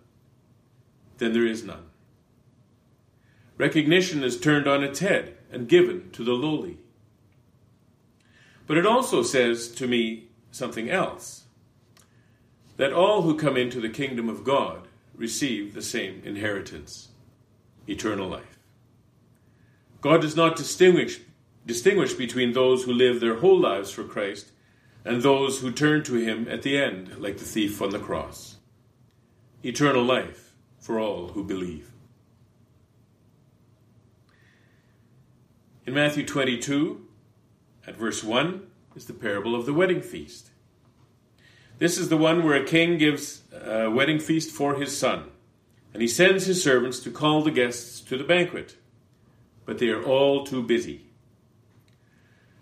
then 1.18 1.33
there 1.33 1.47
is 1.47 1.64
none. 1.64 1.87
Recognition 3.57 4.22
is 4.22 4.39
turned 4.39 4.68
on 4.68 4.85
its 4.85 5.01
head 5.01 5.37
and 5.51 5.68
given 5.68 6.11
to 6.12 6.22
the 6.24 6.33
lowly. 6.33 6.79
But 8.66 8.79
it 8.79 8.87
also 8.87 9.22
says 9.22 9.68
to 9.72 9.89
me 9.89 10.29
something 10.53 10.89
else 10.89 11.45
that 12.76 12.93
all 12.93 13.22
who 13.22 13.37
come 13.37 13.57
into 13.57 13.81
the 13.81 13.89
kingdom 13.89 14.29
of 14.29 14.45
God 14.45 14.87
receive 15.14 15.74
the 15.74 15.83
same 15.83 16.22
inheritance 16.24 17.09
eternal 17.89 18.29
life. 18.29 18.57
God 20.01 20.20
does 20.20 20.36
not 20.36 20.57
distinguish, 20.57 21.20
distinguish 21.66 22.14
between 22.14 22.53
those 22.53 22.84
who 22.84 22.92
live 22.92 23.20
their 23.20 23.36
whole 23.36 23.59
lives 23.59 23.90
for 23.90 24.05
Christ 24.05 24.53
and 25.05 25.22
those 25.22 25.61
who 25.61 25.72
turn 25.72 26.05
to 26.05 26.14
Him 26.14 26.46
at 26.49 26.62
the 26.62 26.78
end, 26.78 27.18
like 27.18 27.38
the 27.38 27.44
thief 27.44 27.82
on 27.82 27.90
the 27.90 27.99
cross. 27.99 28.57
Eternal 29.64 30.05
life 30.05 30.55
for 30.78 31.01
all 31.01 31.28
who 31.28 31.42
believe. 31.42 31.90
In 35.84 35.94
Matthew 35.94 36.24
22, 36.24 37.07
at 37.86 37.96
verse 37.96 38.22
1, 38.22 38.66
is 38.94 39.07
the 39.07 39.14
parable 39.14 39.55
of 39.55 39.64
the 39.64 39.72
wedding 39.72 40.03
feast. 40.03 40.51
This 41.78 41.96
is 41.96 42.09
the 42.09 42.16
one 42.16 42.44
where 42.44 42.61
a 42.61 42.66
king 42.66 42.99
gives 42.99 43.42
a 43.53 43.88
wedding 43.88 44.18
feast 44.18 44.51
for 44.51 44.74
his 44.74 44.96
son, 44.96 45.30
and 45.92 46.03
he 46.03 46.09
sends 46.09 46.46
his 46.46 46.62
servants 46.62 47.01
to 47.01 47.11
call 47.11 47.42
the 47.42 47.51
guests 47.51 48.01
to 48.01 48.18
the 48.18 48.24
banquet 48.24 48.76
but 49.69 49.77
they 49.77 49.91
are 49.91 50.03
all 50.03 50.47
too 50.47 50.62
busy. 50.62 51.03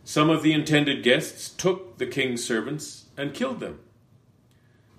Some 0.03 0.29
of 0.29 0.43
the 0.43 0.53
intended 0.53 1.05
guests 1.05 1.49
took 1.49 1.99
the 1.99 2.07
king's 2.07 2.45
servants 2.45 3.05
and 3.17 3.33
killed 3.33 3.61
them. 3.61 3.79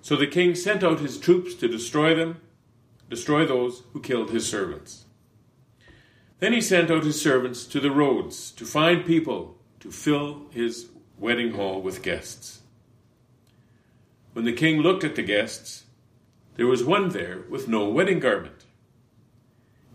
So 0.00 0.16
the 0.16 0.26
king 0.26 0.54
sent 0.54 0.82
out 0.82 1.00
his 1.00 1.18
troops 1.18 1.52
to 1.56 1.68
destroy 1.68 2.14
them, 2.14 2.40
destroy 3.10 3.44
those 3.44 3.82
who 3.92 4.00
killed 4.00 4.30
his 4.30 4.48
servants. 4.48 5.04
Then 6.38 6.54
he 6.54 6.62
sent 6.62 6.90
out 6.90 7.04
his 7.04 7.20
servants 7.20 7.66
to 7.66 7.78
the 7.78 7.90
roads 7.90 8.52
to 8.52 8.64
find 8.64 9.04
people 9.04 9.58
to 9.80 9.90
fill 9.90 10.46
his 10.50 10.86
wedding 11.18 11.52
hall 11.52 11.82
with 11.82 12.02
guests. 12.02 12.62
When 14.32 14.46
the 14.46 14.54
king 14.54 14.80
looked 14.80 15.04
at 15.04 15.14
the 15.14 15.22
guests, 15.22 15.84
there 16.54 16.66
was 16.66 16.82
one 16.82 17.10
there 17.10 17.42
with 17.50 17.68
no 17.68 17.86
wedding 17.86 18.18
garment. 18.18 18.64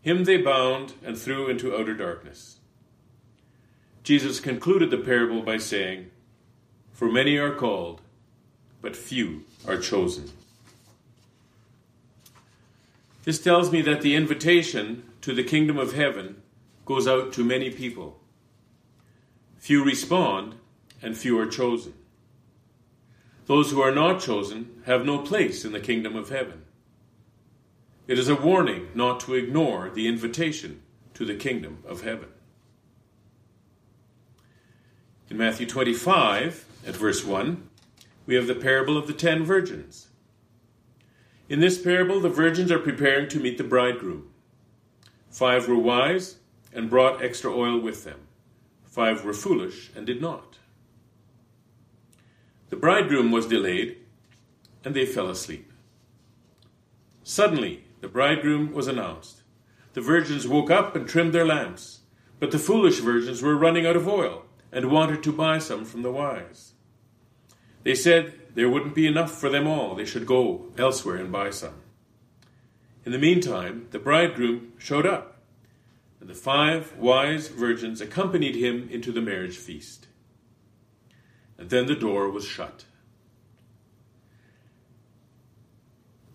Him 0.03 0.25
they 0.25 0.37
bound 0.37 0.93
and 1.03 1.17
threw 1.17 1.49
into 1.49 1.75
outer 1.75 1.93
darkness. 1.93 2.57
Jesus 4.03 4.41
concluded 4.41 4.91
the 4.91 4.97
parable 4.97 5.41
by 5.41 5.57
saying, 5.57 6.11
For 6.91 7.09
many 7.09 7.37
are 7.37 7.55
called, 7.55 8.01
but 8.81 8.97
few 8.97 9.45
are 9.65 9.77
chosen. 9.77 10.29
This 13.23 13.41
tells 13.41 13.71
me 13.71 13.81
that 13.83 14.01
the 14.01 14.15
invitation 14.15 15.03
to 15.21 15.33
the 15.33 15.43
kingdom 15.43 15.77
of 15.77 15.93
heaven 15.93 16.41
goes 16.85 17.07
out 17.07 17.31
to 17.33 17.45
many 17.45 17.69
people. 17.69 18.19
Few 19.57 19.85
respond, 19.85 20.55
and 21.01 21.17
few 21.17 21.39
are 21.39 21.47
chosen. 21.47 21.93
Those 23.45 23.71
who 23.71 23.81
are 23.81 23.95
not 23.95 24.19
chosen 24.19 24.81
have 24.85 25.05
no 25.05 25.19
place 25.19 25.63
in 25.63 25.71
the 25.71 25.79
kingdom 25.79 26.17
of 26.17 26.29
heaven. 26.29 26.62
It 28.05 28.19
is 28.19 28.27
a 28.27 28.35
warning 28.35 28.89
not 28.93 29.21
to 29.21 29.33
ignore 29.33 29.89
the 29.89 30.07
invitation 30.07 30.81
to 31.13 31.25
the 31.25 31.35
kingdom 31.35 31.83
of 31.87 32.03
heaven. 32.03 32.29
In 35.29 35.37
Matthew 35.37 35.65
25, 35.65 36.65
at 36.85 36.95
verse 36.95 37.23
1, 37.23 37.69
we 38.25 38.35
have 38.35 38.47
the 38.47 38.55
parable 38.55 38.97
of 38.97 39.07
the 39.07 39.13
ten 39.13 39.43
virgins. 39.43 40.07
In 41.47 41.59
this 41.59 41.81
parable, 41.81 42.19
the 42.19 42.29
virgins 42.29 42.71
are 42.71 42.79
preparing 42.79 43.29
to 43.29 43.39
meet 43.39 43.57
the 43.57 43.63
bridegroom. 43.63 44.29
Five 45.29 45.67
were 45.67 45.77
wise 45.77 46.37
and 46.73 46.89
brought 46.89 47.23
extra 47.23 47.51
oil 47.51 47.79
with 47.79 48.03
them. 48.03 48.19
Five 48.85 49.23
were 49.23 49.33
foolish 49.33 49.91
and 49.95 50.05
did 50.05 50.21
not. 50.21 50.57
The 52.69 52.75
bridegroom 52.75 53.31
was 53.31 53.47
delayed, 53.47 53.97
and 54.83 54.95
they 54.95 55.05
fell 55.05 55.29
asleep. 55.29 55.71
Suddenly, 57.23 57.82
the 58.03 58.09
bridegroom 58.09 58.73
was 58.73 58.87
announced. 58.87 59.43
The 59.93 60.01
virgins 60.01 60.45
woke 60.45 60.69
up 60.69 60.93
and 60.93 61.07
trimmed 61.07 61.31
their 61.31 61.45
lamps, 61.45 62.01
but 62.37 62.51
the 62.51 62.59
foolish 62.59 62.99
virgins 62.99 63.41
were 63.41 63.55
running 63.55 63.85
out 63.85 63.95
of 63.95 64.09
oil 64.09 64.43
and 64.73 64.91
wanted 64.91 65.23
to 65.23 65.31
buy 65.31 65.59
some 65.59 65.85
from 65.85 66.01
the 66.01 66.11
wise. 66.11 66.73
They 67.83 67.95
said 67.95 68.33
there 68.55 68.69
wouldn't 68.69 68.93
be 68.93 69.07
enough 69.07 69.31
for 69.31 69.47
them 69.47 69.67
all, 69.67 69.95
they 69.95 70.03
should 70.03 70.25
go 70.25 70.65
elsewhere 70.77 71.15
and 71.15 71.31
buy 71.31 71.51
some. 71.51 71.75
In 73.05 73.13
the 73.13 73.17
meantime, 73.17 73.87
the 73.91 73.99
bridegroom 73.99 74.73
showed 74.77 75.05
up, 75.05 75.37
and 76.19 76.29
the 76.29 76.35
five 76.35 76.97
wise 76.97 77.47
virgins 77.47 78.01
accompanied 78.01 78.55
him 78.55 78.89
into 78.91 79.13
the 79.13 79.21
marriage 79.21 79.55
feast. 79.55 80.07
And 81.57 81.69
then 81.69 81.85
the 81.85 81.95
door 81.95 82.29
was 82.29 82.45
shut. 82.45 82.83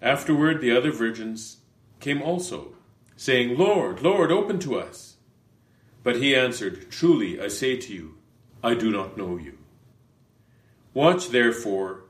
Afterward, 0.01 0.61
the 0.61 0.77
other 0.77 0.93
virgins 0.93 1.59
came 2.01 2.23
also, 2.23 2.75
saying, 3.17 3.59
Lord, 3.59 4.01
Lord, 4.01 4.31
open 4.31 4.59
to 4.61 4.79
us. 4.79 5.17
But 6.03 6.17
he 6.17 6.35
answered, 6.35 6.91
Truly, 6.91 7.41
I 7.41 7.49
say 7.49 7.77
to 7.77 7.93
you, 7.93 8.15
I 8.63 8.75
do 8.75 8.91
not 8.91 9.17
know 9.17 9.37
you. 9.37 9.59
Watch 10.95 11.29
therefore, 11.29 12.05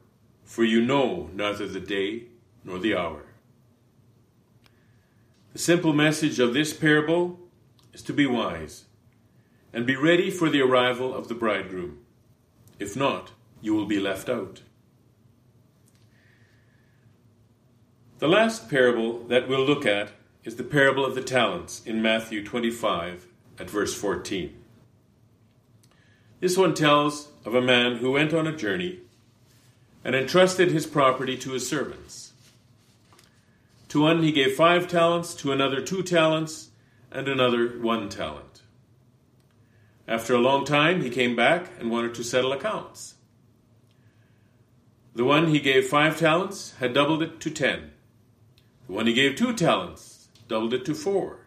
for 0.45 0.65
you 0.65 0.81
know 0.81 1.31
neither 1.33 1.67
the 1.67 1.81
day 1.81 2.25
nor 2.65 2.79
the 2.79 2.95
hour. 2.95 3.27
The 5.53 5.59
simple 5.59 5.93
message 5.93 6.39
of 6.39 6.55
this 6.55 6.73
parable 6.73 7.41
is 7.93 8.03
to 8.03 8.13
be 8.13 8.27
wise 8.27 8.85
and 9.73 9.87
be 9.87 9.97
ready 9.97 10.31
for 10.31 10.49
the 10.49 10.61
arrival 10.61 11.15
of 11.15 11.29
the 11.29 11.35
bridegroom. 11.35 11.99
If 12.79 12.97
not, 12.97 13.33
you 13.61 13.75
will 13.75 13.87
be 13.87 13.99
left 13.99 14.29
out. 14.29 14.63
The 18.19 18.27
last 18.27 18.69
parable 18.69 19.21
that 19.29 19.49
we'll 19.49 19.65
look 19.65 19.87
at 19.87 20.11
is 20.43 20.57
the 20.57 20.65
parable 20.65 21.05
of 21.05 21.15
the 21.15 21.23
talents 21.23 21.83
in 21.87 22.03
Matthew 22.03 22.45
25, 22.45 23.29
at 23.61 23.71
verse 23.71 23.95
14. 23.95 24.61
This 26.41 26.57
one 26.57 26.75
tells 26.75 27.29
of 27.45 27.55
a 27.55 27.63
man 27.63 27.99
who 27.99 28.11
went 28.11 28.35
on 28.35 28.49
a 28.49 28.57
journey 28.57 28.99
and 30.03 30.17
entrusted 30.17 30.73
his 30.73 30.85
property 30.85 31.37
to 31.37 31.53
his 31.53 31.69
servants. 31.69 32.33
To 33.91 34.01
one 34.01 34.25
he 34.25 34.33
gave 34.33 34.57
five 34.57 34.89
talents, 34.89 35.33
to 35.37 35.53
another 35.53 35.81
two 35.81 36.03
talents, 36.03 36.71
and 37.13 37.29
another 37.29 37.69
one 37.81 38.09
talent. 38.09 38.63
After 40.09 40.35
a 40.35 40.41
long 40.41 40.65
time, 40.65 41.03
he 41.03 41.11
came 41.11 41.37
back 41.37 41.71
and 41.79 41.89
wanted 41.89 42.15
to 42.17 42.25
settle 42.25 42.53
accounts. 42.53 43.15
The 45.15 45.25
one 45.25 45.47
he 45.49 45.61
gave 45.61 45.87
five 45.87 46.19
talents 46.19 46.75
had 46.81 46.95
doubled 46.95 47.23
it 47.23 47.39
to 47.43 47.51
ten. 47.51 47.93
The 48.89 48.95
one 48.95 49.07
he 49.07 49.13
gave 49.13 49.37
two 49.37 49.53
talents 49.53 50.29
doubled 50.49 50.73
it 50.73 50.85
to 50.87 50.95
four. 50.95 51.47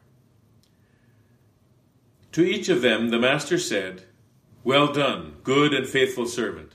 To 2.33 2.43
each 2.43 2.69
of 2.69 2.81
them 2.81 3.09
the 3.09 3.19
master 3.19 3.57
said, 3.57 4.03
Well 4.63 4.93
done, 4.93 5.37
good 5.43 5.73
and 5.73 5.87
faithful 5.87 6.27
servant. 6.27 6.73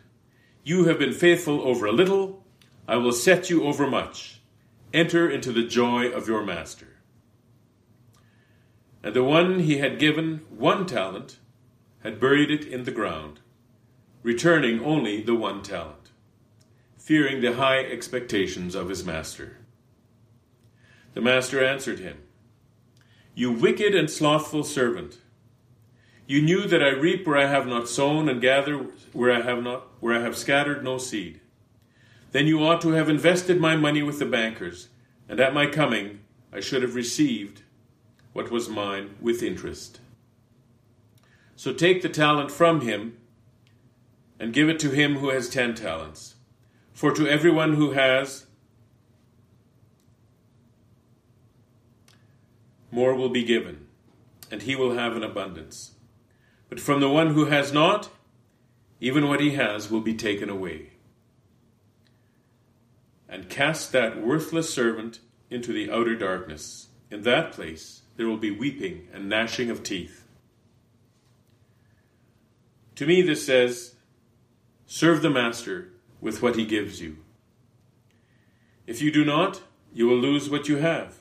You 0.64 0.85
have 0.87 0.99
been 0.99 1.12
faithful 1.12 1.62
over 1.62 1.87
a 1.87 1.93
little, 1.93 2.45
I 2.89 2.97
will 2.97 3.12
set 3.12 3.49
you 3.49 3.64
over 3.64 3.87
much. 3.87 4.41
Enter 4.93 5.31
into 5.31 5.53
the 5.53 5.62
joy 5.62 6.09
of 6.09 6.27
your 6.27 6.45
master. 6.45 6.97
And 9.05 9.14
the 9.14 9.23
one 9.23 9.61
he 9.61 9.79
had 9.79 10.01
given 10.01 10.39
one 10.51 10.85
talent 10.85 11.39
had 12.01 12.19
buried 12.19 12.51
it 12.51 12.64
in 12.64 12.85
the 12.85 12.91
ground, 12.91 13.39
returning 14.25 14.85
only 14.85 15.23
the 15.23 15.35
one 15.37 15.62
talent, 15.62 16.11
fearing 16.99 17.41
the 17.41 17.55
high 17.55 17.85
expectations 17.85 18.75
of 18.75 18.89
his 18.89 19.05
master. 19.05 19.56
The 21.17 21.23
master 21.23 21.64
answered 21.64 21.99
him, 21.99 22.19
You 23.35 23.51
wicked 23.51 23.95
and 23.95 24.11
slothful 24.11 24.64
servant. 24.64 25.17
You 26.27 26.43
knew 26.43 26.67
that 26.67 26.83
I 26.83 26.91
reap 26.91 27.27
where 27.27 27.39
I 27.39 27.47
have 27.47 27.67
not 27.67 27.89
sown 27.89 28.29
and 28.29 28.39
gather 28.39 28.77
where 29.14 29.33
I 29.33 29.41
have 29.41 29.62
not 29.62 29.87
where 30.01 30.14
I 30.14 30.21
have 30.21 30.37
scattered 30.37 30.85
no 30.85 30.99
seed. 30.99 31.41
Then 32.33 32.47
you 32.47 32.62
ought 32.62 32.83
to 32.83 32.91
have 32.91 33.09
invested 33.09 33.59
my 33.59 33.77
money 33.77 34.03
with 34.03 34.19
the 34.19 34.27
bankers, 34.27 34.89
and 35.27 35.41
at 35.41 35.55
my 35.55 35.67
coming 35.67 36.21
I 36.53 36.61
should 36.61 36.83
have 36.83 36.95
received 36.95 37.62
what 38.35 38.51
was 38.51 38.69
mine 38.69 39.14
with 39.19 39.43
interest. 39.43 40.01
So 41.55 41.73
take 41.73 42.03
the 42.03 42.11
talent 42.11 42.51
from 42.51 42.83
him 42.83 43.17
and 44.39 44.53
give 44.53 44.69
it 44.69 44.79
to 44.81 44.91
him 44.91 45.17
who 45.17 45.31
has 45.31 45.49
ten 45.49 45.75
talents. 45.75 46.35
For 46.93 47.11
to 47.14 47.27
everyone 47.27 47.73
who 47.73 47.93
has, 47.93 48.46
more 52.91 53.14
will 53.14 53.28
be 53.28 53.45
given, 53.45 53.87
and 54.51 54.62
he 54.62 54.76
will 54.76 54.95
have 54.95 55.16
an 55.16 55.22
abundance. 55.22 55.93
But 56.68 56.80
from 56.80 57.01
the 57.01 57.09
one 57.09 57.34
who 57.34 57.47
has 57.47 57.72
not, 57.72 58.09
even 59.01 59.28
what 59.28 59.41
he 59.41 59.53
has 59.53 59.91
will 59.91 60.01
be 60.01 60.14
taken 60.14 60.49
away. 60.49 60.91
And 63.28 63.49
cast 63.49 63.93
that 63.93 64.22
worthless 64.22 64.72
servant 64.72 65.20
into 65.51 65.72
the 65.72 65.91
outer 65.91 66.14
darkness. 66.14 66.89
In 67.11 67.22
that 67.22 67.53
place 67.53 68.03
there 68.16 68.26
will 68.26 68.37
be 68.37 68.51
weeping 68.51 69.09
and 69.12 69.28
gnashing 69.28 69.70
of 69.70 69.82
teeth. 69.82 70.26
To 72.97 73.07
me, 73.07 73.20
this 73.20 73.45
says, 73.45 73.95
Serve 74.87 75.20
the 75.20 75.30
Master 75.30 75.93
with 76.20 76.43
what 76.43 76.57
he 76.57 76.64
gives 76.64 77.01
you. 77.01 77.18
If 78.87 79.03
you 79.03 79.11
do 79.12 79.24
not, 79.24 79.62
you 79.93 80.07
will 80.07 80.16
lose 80.16 80.49
what 80.49 80.68
you 80.68 80.76
have. 80.76 81.18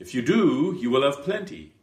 If 0.00 0.14
you 0.14 0.22
do, 0.22 0.76
you 0.80 0.90
will 0.90 1.02
have 1.02 1.22
plenty. 1.22 1.74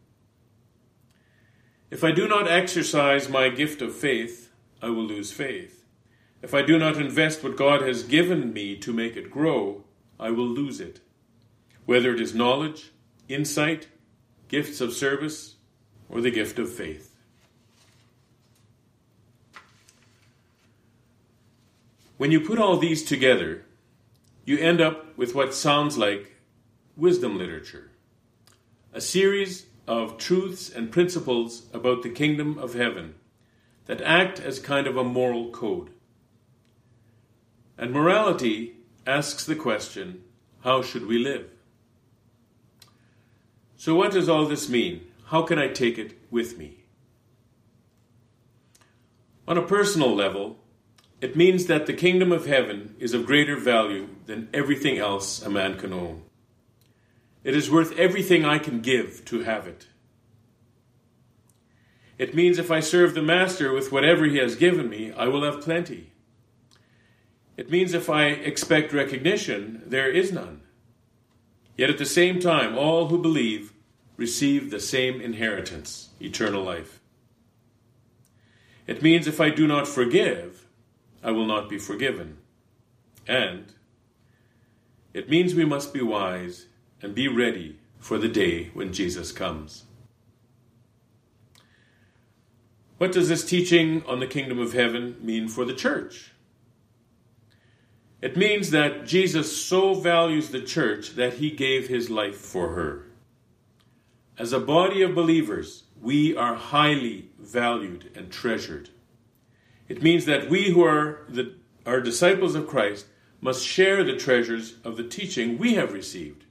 If 1.90 2.04
I 2.04 2.12
do 2.12 2.28
not 2.28 2.50
exercise 2.50 3.30
my 3.30 3.48
gift 3.48 3.82
of 3.82 3.96
faith, 3.96 4.52
I 4.82 4.90
will 4.90 5.06
lose 5.06 5.32
faith. 5.32 5.86
If 6.42 6.54
I 6.54 6.64
do 6.64 6.78
not 6.78 6.98
invest 6.98 7.44
what 7.44 7.56
God 7.56 7.82
has 7.82 8.04
given 8.04 8.52
me 8.52 8.76
to 8.78 8.92
make 8.92 9.16
it 9.16 9.32
grow, 9.32 9.84
I 10.20 10.32
will 10.32 10.48
lose 10.48 10.82
it. 10.82 11.00
Whether 11.86 12.14
it 12.14 12.20
is 12.20 12.36
knowledge, 12.36 12.92
insight, 13.30 13.88
gifts 14.48 14.82
of 14.82 14.94
service, 14.94 15.56
or 16.10 16.20
the 16.20 16.32
gift 16.32 16.60
of 16.60 16.72
faith. 16.72 17.16
When 22.18 22.32
you 22.32 22.42
put 22.42 22.58
all 22.58 22.78
these 22.78 23.04
together, 23.06 23.64
you 24.44 24.58
end 24.58 24.82
up 24.82 25.16
with 25.18 25.36
what 25.36 25.54
sounds 25.54 25.98
like 25.98 26.34
wisdom 26.96 27.38
literature, 27.38 27.92
a 28.98 29.02
series 29.02 29.68
of 29.88 30.18
truths 30.18 30.72
and 30.72 30.92
principles 30.92 31.68
about 31.72 32.02
the 32.02 32.10
kingdom 32.10 32.58
of 32.58 32.74
heaven 32.74 33.14
that 33.86 34.02
act 34.02 34.40
as 34.40 34.58
kind 34.58 34.88
of 34.88 34.98
a 34.98 35.04
moral 35.04 35.52
code. 35.52 35.92
And 37.78 37.92
morality 37.92 38.78
asks 39.06 39.46
the 39.46 39.56
question 39.56 40.24
how 40.64 40.82
should 40.82 41.06
we 41.06 41.20
live? 41.20 41.48
So, 43.76 43.94
what 43.94 44.14
does 44.14 44.28
all 44.28 44.48
this 44.48 44.68
mean? 44.68 45.06
How 45.26 45.44
can 45.44 45.60
I 45.60 45.68
take 45.68 46.00
it 46.00 46.18
with 46.32 46.58
me? 46.58 46.80
On 49.48 49.60
a 49.60 49.62
personal 49.62 50.16
level, 50.16 50.58
it 51.22 51.36
means 51.36 51.68
that 51.68 51.86
the 51.86 51.94
kingdom 51.94 52.32
of 52.32 52.48
heaven 52.48 52.96
is 52.98 53.14
of 53.14 53.28
greater 53.28 53.58
value 53.58 54.10
than 54.26 54.50
everything 54.56 54.98
else 54.98 55.40
a 55.44 55.52
man 55.52 55.78
can 55.78 55.94
own. 55.94 56.24
It 57.48 57.56
is 57.56 57.72
worth 57.72 57.98
everything 57.98 58.44
I 58.44 58.60
can 58.60 58.82
give 58.82 59.24
to 59.24 59.44
have 59.44 59.68
it. 59.68 59.88
It 62.18 62.36
means 62.36 62.60
if 62.60 62.70
I 62.70 62.82
serve 62.82 63.14
the 63.14 63.22
Master 63.22 63.72
with 63.72 63.90
whatever 63.90 64.26
he 64.26 64.36
has 64.40 64.58
given 64.58 64.90
me, 64.90 65.14
I 65.14 65.30
will 65.30 65.46
have 65.46 65.64
plenty. 65.64 66.12
It 67.56 67.70
means 67.70 67.94
if 67.94 68.10
I 68.10 68.26
expect 68.26 68.92
recognition, 68.92 69.82
there 69.86 70.12
is 70.12 70.34
none. 70.34 70.60
Yet 71.78 71.90
at 71.90 71.98
the 71.98 72.06
same 72.06 72.42
time, 72.42 72.78
all 72.78 73.08
who 73.08 73.18
believe 73.18 73.72
receive 74.18 74.70
the 74.70 74.82
same 74.82 75.22
inheritance, 75.22 76.10
eternal 76.20 76.64
life. 76.64 77.00
It 78.88 79.02
means 79.02 79.26
if 79.26 79.40
I 79.40 79.52
do 79.52 79.68
not 79.68 79.88
forgive, 79.88 80.66
I 81.24 81.32
will 81.32 81.46
not 81.46 81.70
be 81.70 81.78
forgiven. 81.78 82.40
And 83.26 83.72
it 85.14 85.30
means 85.30 85.56
we 85.56 85.64
must 85.64 85.94
be 85.94 86.02
wise 86.02 86.66
and 87.02 87.16
be 87.16 87.28
ready 87.28 87.80
for 88.00 88.18
the 88.18 88.28
day 88.28 88.70
when 88.74 88.94
Jesus 88.94 89.32
comes. 89.32 89.84
What 92.98 93.12
does 93.12 93.30
this 93.30 93.46
teaching 93.46 94.04
on 94.08 94.20
the 94.20 94.28
kingdom 94.28 94.60
of 94.60 94.74
heaven 94.74 95.18
mean 95.22 95.48
for 95.48 95.66
the 95.66 95.74
church? 95.74 96.32
It 98.22 98.36
means 98.36 98.72
that 98.72 99.06
Jesus 99.06 99.56
so 99.56 99.94
values 99.94 100.50
the 100.50 100.62
church 100.62 101.12
that 101.12 101.36
he 101.36 101.52
gave 101.52 101.88
his 101.88 102.10
life 102.10 102.38
for 102.38 102.70
her. 102.70 103.06
As 104.40 104.52
a 104.52 104.60
body 104.60 105.04
of 105.04 105.14
believers, 105.14 105.84
we 106.02 106.36
are 106.36 106.56
highly 106.56 107.30
valued 107.38 108.12
and 108.16 108.32
treasured. 108.32 108.90
It 109.88 110.02
means 110.02 110.26
that 110.26 110.50
we 110.50 110.72
who 110.72 110.84
are, 110.84 111.26
the, 111.30 111.56
are 111.86 112.02
disciples 112.02 112.56
of 112.56 112.68
Christ 112.68 113.06
must 113.40 113.66
share 113.66 114.04
the 114.04 114.18
treasures 114.18 114.76
of 114.84 114.98
the 114.98 115.04
teaching 115.04 115.60
we 115.60 115.76
have 115.76 115.94
received, 115.94 116.46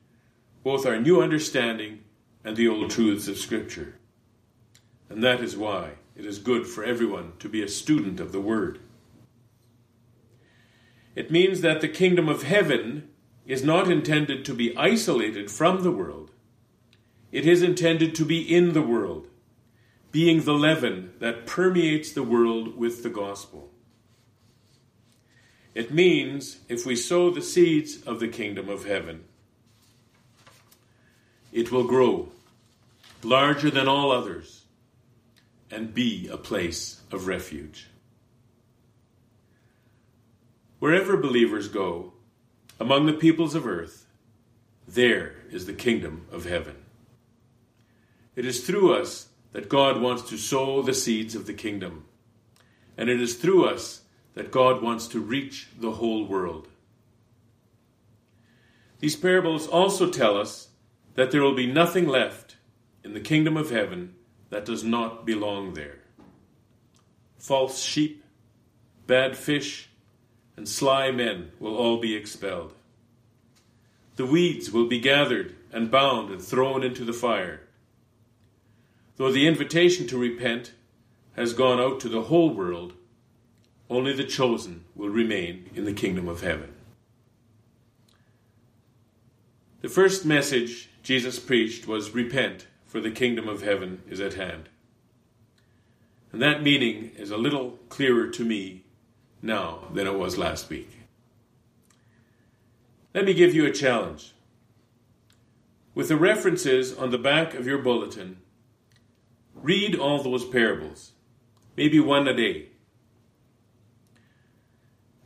both 0.67 0.85
our 0.85 0.99
new 0.99 1.23
understanding 1.23 2.01
and 2.43 2.57
the 2.57 2.67
old 2.67 2.91
truths 2.91 3.29
of 3.29 3.39
Scripture. 3.39 3.95
And 5.09 5.23
that 5.23 5.41
is 5.41 5.57
why 5.57 5.91
it 6.17 6.27
is 6.27 6.41
good 6.41 6.67
for 6.67 6.83
everyone 6.83 7.35
to 7.39 7.49
be 7.49 7.63
a 7.63 7.69
student 7.69 8.19
of 8.19 8.33
the 8.33 8.41
Word. 8.41 8.81
It 11.15 11.31
means 11.31 11.61
that 11.61 11.81
the 11.81 11.89
kingdom 11.89 12.29
of 12.29 12.43
heaven 12.43 13.09
is 13.47 13.63
not 13.63 13.89
intended 13.89 14.45
to 14.45 14.55
be 14.55 14.77
isolated 14.77 15.53
from 15.53 15.85
the 15.85 15.93
world. 15.93 16.33
It 17.31 17.47
is 17.47 17.63
intended 17.63 18.17
to 18.17 18.25
be 18.25 18.43
in 18.43 18.73
the 18.73 18.83
world, 18.83 19.29
being 20.11 20.43
the 20.43 20.55
leaven 20.55 21.13
that 21.21 21.47
permeates 21.47 22.11
the 22.11 22.25
world 22.25 22.77
with 22.77 23.05
the 23.05 23.09
gospel. 23.09 23.71
It 25.77 25.95
means 25.95 26.59
if 26.69 26.85
we 26.85 26.97
sow 26.97 27.31
the 27.31 27.41
seeds 27.41 28.03
of 28.03 28.19
the 28.19 28.27
kingdom 28.27 28.69
of 28.69 28.85
heaven, 28.85 29.27
it 31.57 31.73
will 31.73 31.85
grow 31.85 32.29
larger 33.23 33.71
than 33.71 33.89
all 33.89 34.13
others 34.13 34.67
and 35.71 35.95
be 35.95 36.29
a 36.31 36.37
place 36.37 37.01
of 37.11 37.27
refuge. 37.27 37.87
Wherever 40.81 41.17
believers 41.17 41.69
go, 41.69 42.13
among 42.79 43.07
the 43.07 43.15
peoples 43.15 43.55
of 43.55 43.67
earth, 43.67 44.05
there 44.87 45.37
is 45.51 45.65
the 45.65 45.73
kingdom 45.73 46.27
of 46.31 46.45
heaven. 46.45 46.77
It 48.37 48.45
is 48.45 48.67
through 48.67 48.95
us 48.95 49.29
that 49.53 49.71
God 49.71 50.03
wants 50.03 50.29
to 50.29 50.37
sow 50.37 50.83
the 50.83 50.93
seeds 50.93 51.35
of 51.35 51.47
the 51.47 51.55
kingdom, 51.55 52.05
and 52.99 53.09
it 53.09 53.19
is 53.19 53.35
through 53.35 53.65
us 53.65 54.03
that 54.35 54.51
God 54.51 54.83
wants 54.83 55.09
to 55.09 55.21
reach 55.21 55.69
the 55.81 55.93
whole 55.93 56.27
world. 56.27 56.69
These 58.99 59.17
parables 59.17 59.67
also 59.67 60.11
tell 60.11 60.37
us 60.37 60.69
that 61.17 61.31
there 61.31 61.43
will 61.43 61.55
be 61.55 61.67
nothing 61.67 62.07
left 62.07 62.57
in 63.03 63.15
the 63.15 63.21
kingdom 63.21 63.57
of 63.57 63.71
heaven 63.71 64.15
that 64.51 64.65
does 64.65 64.85
not 64.85 65.27
belong 65.27 65.75
there. 65.75 65.99
False 67.39 67.83
sheep, 67.83 68.23
bad 69.07 69.37
fish, 69.37 69.89
and 70.57 70.69
sly 70.69 71.11
men 71.11 71.51
will 71.59 71.77
all 71.77 71.99
be 71.99 72.15
expelled. 72.15 72.75
The 74.17 74.27
weeds 74.27 74.71
will 74.71 74.87
be 74.87 75.01
gathered 75.01 75.55
and 75.73 75.91
bound 75.91 76.31
and 76.31 76.41
thrown 76.41 76.83
into 76.83 77.05
the 77.05 77.13
fire. 77.13 77.61
Though 79.17 79.33
the 79.33 79.47
invitation 79.47 80.07
to 80.09 80.19
repent 80.19 80.73
has 81.35 81.53
gone 81.53 81.81
out 81.81 82.01
to 82.01 82.09
the 82.09 82.23
whole 82.23 82.51
world, 82.51 82.95
only 83.89 84.13
the 84.13 84.25
chosen 84.25 84.85
will 84.95 85.11
remain 85.11 85.71
in 85.75 85.85
the 85.85 85.93
kingdom 85.93 86.29
of 86.29 86.41
heaven. 86.41 86.73
The 89.83 89.89
first 89.89 90.25
message 90.25 90.91
Jesus 91.07 91.39
preached 91.39 91.87
was 91.87 92.11
repent, 92.11 92.67
for 92.85 92.99
the 92.99 93.13
kingdom 93.13 93.49
of 93.49 93.63
heaven 93.63 94.03
is 94.11 94.19
at 94.19 94.35
hand. 94.35 94.69
And 96.33 96.43
that 96.43 96.65
meaning 96.65 97.13
is 97.17 97.31
a 97.31 97.37
little 97.37 97.79
clearer 97.89 98.27
to 98.31 98.45
me 98.45 98.83
now 99.41 99.85
than 99.95 100.09
it 100.09 100.19
was 100.19 100.37
last 100.37 100.69
week. 100.69 100.99
Let 103.15 103.25
me 103.25 103.35
give 103.35 103.55
you 103.55 103.65
a 103.65 103.71
challenge. 103.71 104.35
With 105.95 106.09
the 106.09 106.17
references 106.17 106.93
on 106.93 107.13
the 107.13 107.19
back 107.19 107.55
of 107.55 107.69
your 107.69 107.79
bulletin, 107.79 108.39
read 109.55 109.95
all 109.95 110.21
those 110.25 110.45
parables, 110.45 111.13
maybe 111.77 112.01
one 112.01 112.27
a 112.27 112.35
day. 112.35 112.71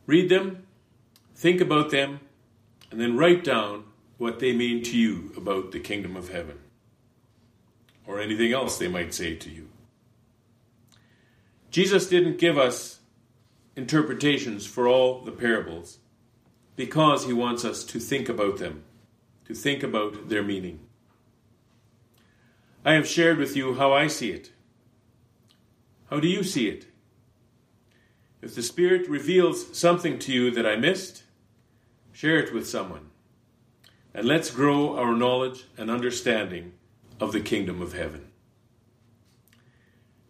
Read 0.05 0.28
them, 0.28 0.66
think 1.35 1.62
about 1.62 1.91
them, 1.91 2.20
and 2.91 3.01
then 3.01 3.16
write 3.16 3.43
down 3.43 3.85
what 4.21 4.39
they 4.39 4.53
mean 4.53 4.83
to 4.83 4.99
you 4.99 5.33
about 5.35 5.73
the 5.73 5.81
kingdom 5.81 6.14
of 6.14 6.29
heaven 6.29 6.59
or 8.07 8.21
anything 8.21 8.53
else 8.53 8.77
they 8.77 8.87
might 8.87 9.14
say 9.14 9.35
to 9.35 9.49
you. 9.49 9.66
Jesus 11.71 12.07
didn't 12.07 12.39
give 12.39 12.59
us 12.59 13.01
interpretations 13.77 14.66
for 14.66 14.87
all 14.87 15.23
the 15.23 15.33
parables 15.33 16.01
because 16.77 17.25
he 17.25 17.33
wants 17.33 17.64
us 17.64 17.83
to 17.83 17.99
think 17.99 18.29
about 18.29 18.59
them, 18.59 18.85
to 19.47 19.55
think 19.55 19.83
about 19.83 20.29
their 20.29 20.43
meaning. 20.43 20.81
I 22.85 22.93
have 22.93 23.09
shared 23.09 23.39
with 23.39 23.57
you 23.57 23.77
how 23.77 23.91
I 23.95 24.07
see 24.07 24.33
it. 24.33 24.53
How 26.11 26.21
do 26.21 26.29
you 26.29 26.43
see 26.43 26.68
it? 26.68 26.87
If 28.43 28.55
the 28.55 28.62
Spirit 28.62 29.09
reveals 29.09 29.75
something 29.79 30.18
to 30.18 30.33
you 30.33 30.51
that 30.51 30.66
I 30.66 30.77
missed, 30.77 31.23
share 32.12 32.39
it 32.39 32.53
with 32.53 32.68
someone. 32.68 33.10
And 34.15 34.27
let's 34.27 34.51
grow 34.51 34.99
our 34.99 35.15
knowledge 35.15 35.65
and 35.79 35.91
understanding 35.91 36.73
of 37.21 37.33
the 37.33 37.41
kingdom 37.41 37.81
of 37.81 37.93
heaven. 37.93 38.27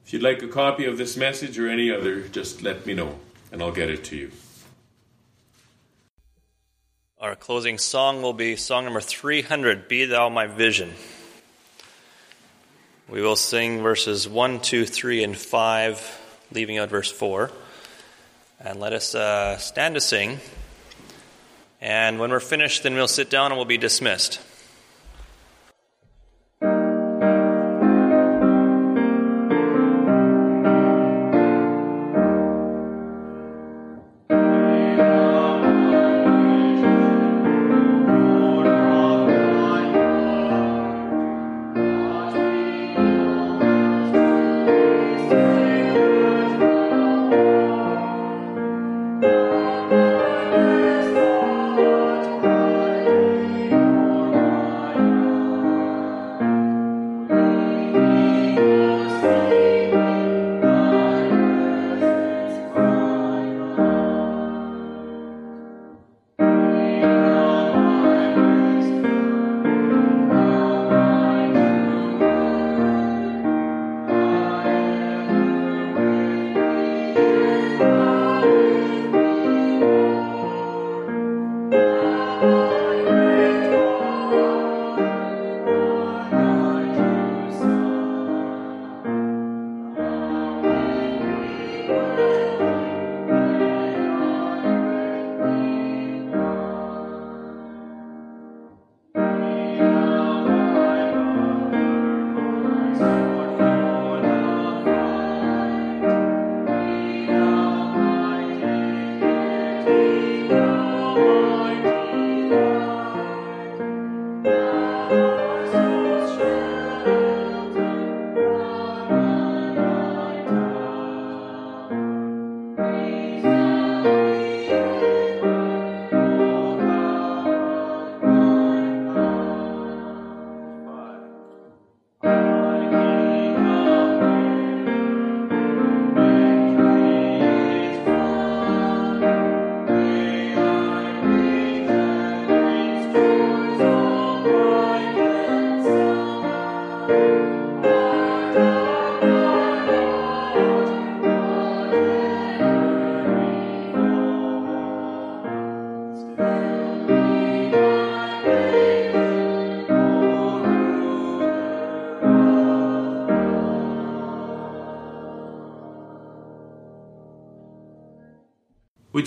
If 0.05 0.13
you'd 0.13 0.23
like 0.23 0.43
a 0.43 0.49
copy 0.49 0.87
of 0.87 0.99
this 0.99 1.17
message 1.17 1.59
or 1.59 1.69
any 1.69 1.91
other, 1.91 2.23
just 2.29 2.63
let 2.63 2.85
me 2.85 2.95
know 2.95 3.21
and 3.53 3.63
I'll 3.63 3.73
get 3.73 3.91
it 3.91 4.05
to 4.05 4.17
you. 4.17 4.33
Our 7.21 7.37
closing 7.37 7.79
song 7.79 8.23
will 8.23 8.33
be 8.33 8.57
song 8.57 8.85
number 8.85 9.01
300 9.01 9.89
Be 9.89 10.07
Thou 10.07 10.29
My 10.31 10.47
Vision. 10.47 10.95
We 13.09 13.21
will 13.23 13.37
sing 13.37 13.83
verses 13.83 14.29
1, 14.29 14.61
2, 14.61 14.87
3, 14.87 15.25
and 15.25 15.37
5, 15.37 16.21
leaving 16.53 16.79
out 16.79 16.89
verse 16.89 17.11
4. 17.11 17.51
And 18.61 18.81
let 18.81 18.93
us 18.93 19.15
uh, 19.15 19.59
stand 19.59 19.97
to 19.97 20.01
sing. 20.01 20.39
And 21.81 22.19
when 22.19 22.31
we're 22.31 22.41
finished, 22.41 22.83
then 22.83 22.95
we'll 22.95 23.09
sit 23.09 23.31
down 23.31 23.53
and 23.53 23.57
we'll 23.57 23.65
be 23.65 23.79
dismissed. 23.79 24.41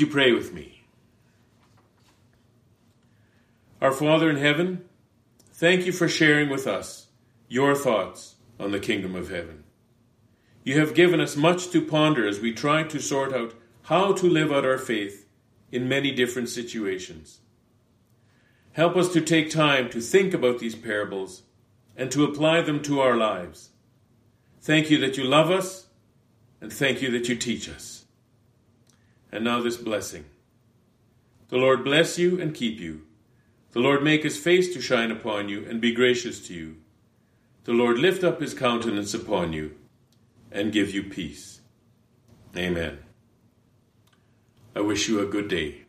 You 0.04 0.10
pray 0.10 0.34
with 0.34 0.54
me? 0.54 0.84
Our 3.80 3.94
Father 3.94 4.30
in 4.30 4.36
heaven, 4.36 4.84
thank 5.54 5.86
you 5.86 5.94
for 5.94 6.10
sharing 6.10 6.50
with 6.50 6.68
us 6.68 7.08
your 7.48 7.74
thoughts 7.74 8.36
on 8.60 8.72
the 8.72 8.82
kingdom 8.82 9.16
of 9.16 9.30
heaven. 9.30 9.64
You 10.66 10.78
have 10.82 10.94
given 10.94 11.22
us 11.22 11.38
much 11.38 11.70
to 11.70 11.82
ponder 11.82 12.28
as 12.28 12.42
we 12.42 12.54
try 12.54 12.84
to 12.84 13.00
sort 13.00 13.32
out 13.32 13.54
how 13.84 14.12
to 14.12 14.30
live 14.30 14.52
out 14.52 14.66
our 14.66 14.78
faith 14.78 15.26
in 15.72 15.88
many 15.88 16.12
different 16.12 16.50
situations. 16.50 17.40
Help 18.74 18.98
us 18.98 19.14
to 19.14 19.22
take 19.22 19.50
time 19.50 19.90
to 19.90 20.02
think 20.02 20.34
about 20.34 20.60
these 20.60 20.76
parables 20.76 21.44
and 21.96 22.12
to 22.12 22.26
apply 22.26 22.60
them 22.60 22.82
to 22.84 23.00
our 23.00 23.16
lives. 23.16 23.70
Thank 24.60 24.90
you 24.90 24.98
that 24.98 25.16
you 25.16 25.24
love 25.24 25.50
us, 25.50 25.88
and 26.60 26.74
thank 26.74 27.02
you 27.02 27.10
that 27.12 27.30
you 27.30 27.38
teach 27.38 27.70
us 27.70 28.03
and 29.34 29.44
now 29.44 29.60
this 29.60 29.78
blessing. 29.78 30.26
The 31.50 31.58
Lord 31.58 31.84
bless 31.84 32.20
you 32.20 32.40
and 32.40 32.54
keep 32.54 32.80
you. 32.80 33.02
The 33.72 33.80
Lord 33.80 34.04
make 34.04 34.22
his 34.22 34.38
face 34.38 34.72
to 34.76 34.82
shine 34.82 35.10
upon 35.10 35.50
you 35.50 35.66
and 35.68 35.82
be 35.82 35.92
gracious 35.92 36.48
to 36.48 36.54
you. 36.54 36.78
the 37.66 37.74
Lord 37.74 37.98
lift 37.98 38.24
up 38.24 38.42
his 38.42 38.54
countenance 38.54 39.14
upon 39.14 39.54
you 39.54 39.76
and 40.52 40.72
give 40.72 40.94
you 40.94 41.02
peace. 41.04 41.62
Amen. 42.56 43.00
I 44.76 44.82
wish 44.82 45.08
you 45.08 45.22
a 45.22 45.26
good 45.26 45.48
day. 45.48 45.83